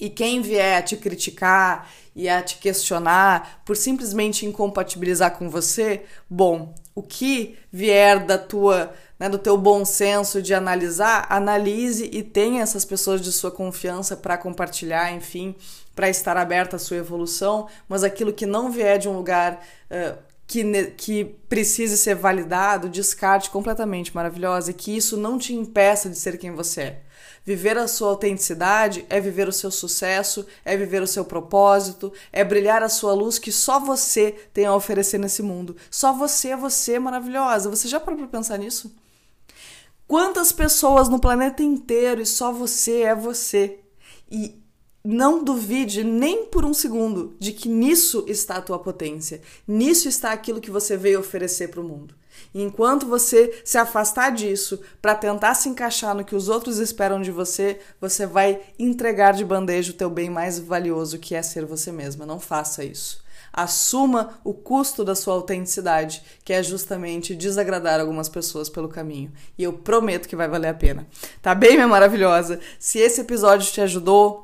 E 0.00 0.10
quem 0.10 0.40
vier 0.40 0.78
a 0.78 0.82
te 0.82 0.96
criticar 0.96 1.88
e 2.14 2.28
a 2.28 2.42
te 2.42 2.58
questionar 2.58 3.62
por 3.64 3.76
simplesmente 3.76 4.46
incompatibilizar 4.46 5.36
com 5.36 5.48
você, 5.48 6.02
bom, 6.28 6.74
o 6.94 7.02
que 7.02 7.58
vier 7.72 8.24
da 8.24 8.38
tua, 8.38 8.92
né, 9.18 9.28
do 9.28 9.38
teu 9.38 9.56
bom 9.56 9.84
senso 9.84 10.40
de 10.40 10.54
analisar, 10.54 11.26
analise 11.28 12.08
e 12.12 12.22
tenha 12.22 12.62
essas 12.62 12.84
pessoas 12.84 13.20
de 13.20 13.32
sua 13.32 13.50
confiança 13.50 14.16
para 14.16 14.38
compartilhar, 14.38 15.12
enfim, 15.12 15.54
para 15.94 16.08
estar 16.08 16.36
aberta 16.36 16.76
à 16.76 16.78
sua 16.78 16.96
evolução, 16.96 17.68
mas 17.88 18.04
aquilo 18.04 18.32
que 18.32 18.46
não 18.46 18.70
vier 18.70 18.98
de 18.98 19.08
um 19.08 19.16
lugar 19.16 19.64
uh, 19.90 20.16
que, 20.46 20.92
que 20.96 21.24
precise 21.48 21.96
ser 21.96 22.14
validado, 22.14 22.88
descarte 22.88 23.50
completamente 23.50 24.14
maravilhosa 24.14 24.70
e 24.70 24.74
que 24.74 24.96
isso 24.96 25.16
não 25.16 25.38
te 25.38 25.54
impeça 25.54 26.08
de 26.08 26.16
ser 26.16 26.38
quem 26.38 26.52
você 26.52 26.80
é. 26.80 27.00
Viver 27.44 27.76
a 27.76 27.86
sua 27.86 28.08
autenticidade 28.08 29.04
é 29.10 29.20
viver 29.20 29.46
o 29.46 29.52
seu 29.52 29.70
sucesso, 29.70 30.46
é 30.64 30.76
viver 30.76 31.02
o 31.02 31.06
seu 31.06 31.26
propósito, 31.26 32.10
é 32.32 32.42
brilhar 32.42 32.82
a 32.82 32.88
sua 32.88 33.12
luz 33.12 33.38
que 33.38 33.52
só 33.52 33.78
você 33.78 34.32
tem 34.52 34.64
a 34.64 34.74
oferecer 34.74 35.18
nesse 35.18 35.42
mundo. 35.42 35.76
Só 35.90 36.12
você 36.14 36.48
é 36.48 36.56
você 36.56 36.98
maravilhosa. 36.98 37.68
Você 37.68 37.86
já 37.86 38.00
parou 38.00 38.18
para 38.18 38.28
pensar 38.28 38.58
nisso? 38.58 38.94
Quantas 40.06 40.52
pessoas 40.52 41.08
no 41.08 41.18
planeta 41.20 41.62
inteiro 41.62 42.22
e 42.22 42.26
só 42.26 42.50
você 42.50 43.02
é 43.02 43.14
você? 43.14 43.78
E 44.30 44.62
não 45.04 45.44
duvide 45.44 46.02
nem 46.02 46.46
por 46.46 46.64
um 46.64 46.72
segundo 46.72 47.36
de 47.38 47.52
que 47.52 47.68
nisso 47.68 48.24
está 48.26 48.56
a 48.56 48.62
tua 48.62 48.78
potência, 48.78 49.42
nisso 49.68 50.08
está 50.08 50.32
aquilo 50.32 50.62
que 50.62 50.70
você 50.70 50.96
veio 50.96 51.20
oferecer 51.20 51.68
para 51.68 51.80
o 51.80 51.84
mundo. 51.84 52.14
E 52.54 52.62
enquanto 52.62 53.06
você 53.06 53.60
se 53.64 53.76
afastar 53.78 54.30
disso 54.30 54.80
para 55.02 55.14
tentar 55.14 55.54
se 55.54 55.68
encaixar 55.68 56.14
no 56.14 56.24
que 56.24 56.36
os 56.36 56.48
outros 56.48 56.78
esperam 56.78 57.20
de 57.20 57.30
você, 57.30 57.80
você 58.00 58.26
vai 58.26 58.60
entregar 58.78 59.32
de 59.32 59.44
bandeja 59.44 59.92
o 59.92 59.96
teu 59.96 60.08
bem 60.08 60.30
mais 60.30 60.58
valioso, 60.58 61.18
que 61.18 61.34
é 61.34 61.42
ser 61.42 61.64
você 61.64 61.90
mesma. 61.90 62.24
Não 62.24 62.38
faça 62.38 62.84
isso. 62.84 63.24
Assuma 63.56 64.40
o 64.42 64.52
custo 64.52 65.04
da 65.04 65.14
sua 65.14 65.34
autenticidade, 65.34 66.22
que 66.44 66.52
é 66.52 66.60
justamente 66.60 67.36
desagradar 67.36 68.00
algumas 68.00 68.28
pessoas 68.28 68.68
pelo 68.68 68.88
caminho. 68.88 69.32
E 69.56 69.62
eu 69.62 69.72
prometo 69.72 70.28
que 70.28 70.34
vai 70.34 70.48
valer 70.48 70.68
a 70.68 70.74
pena. 70.74 71.06
Tá 71.40 71.54
bem, 71.54 71.74
minha 71.74 71.86
maravilhosa? 71.86 72.58
Se 72.80 72.98
esse 72.98 73.20
episódio 73.20 73.70
te 73.70 73.80
ajudou, 73.80 74.43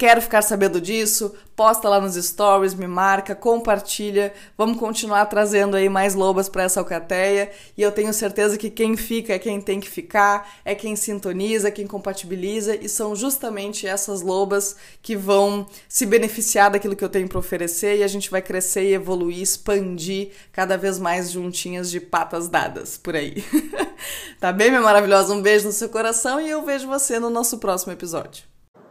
Quero 0.00 0.22
ficar 0.22 0.40
sabendo 0.40 0.80
disso? 0.80 1.34
Posta 1.54 1.86
lá 1.86 2.00
nos 2.00 2.14
stories, 2.14 2.72
me 2.72 2.86
marca, 2.86 3.34
compartilha. 3.34 4.32
Vamos 4.56 4.78
continuar 4.78 5.26
trazendo 5.26 5.76
aí 5.76 5.90
mais 5.90 6.14
lobas 6.14 6.48
para 6.48 6.62
essa 6.62 6.80
alcateia. 6.80 7.50
E 7.76 7.82
eu 7.82 7.92
tenho 7.92 8.10
certeza 8.14 8.56
que 8.56 8.70
quem 8.70 8.96
fica 8.96 9.34
é 9.34 9.38
quem 9.38 9.60
tem 9.60 9.78
que 9.78 9.90
ficar, 9.90 10.50
é 10.64 10.74
quem 10.74 10.96
sintoniza, 10.96 11.70
quem 11.70 11.86
compatibiliza. 11.86 12.74
E 12.76 12.88
são 12.88 13.14
justamente 13.14 13.86
essas 13.86 14.22
lobas 14.22 14.74
que 15.02 15.14
vão 15.14 15.66
se 15.86 16.06
beneficiar 16.06 16.70
daquilo 16.70 16.96
que 16.96 17.04
eu 17.04 17.10
tenho 17.10 17.28
para 17.28 17.38
oferecer. 17.38 17.98
E 17.98 18.02
a 18.02 18.08
gente 18.08 18.30
vai 18.30 18.40
crescer 18.40 18.84
e 18.84 18.94
evoluir, 18.94 19.42
expandir 19.42 20.30
cada 20.50 20.78
vez 20.78 20.98
mais 20.98 21.30
juntinhas 21.30 21.90
de 21.90 22.00
patas 22.00 22.48
dadas 22.48 22.96
por 22.96 23.14
aí. 23.14 23.44
tá 24.40 24.50
bem, 24.50 24.70
minha 24.70 24.80
maravilhosa? 24.80 25.34
Um 25.34 25.42
beijo 25.42 25.66
no 25.66 25.72
seu 25.72 25.90
coração 25.90 26.40
e 26.40 26.48
eu 26.48 26.64
vejo 26.64 26.88
você 26.88 27.20
no 27.20 27.28
nosso 27.28 27.58
próximo 27.58 27.92
episódio. 27.92 28.48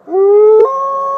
Uh! 0.08 1.09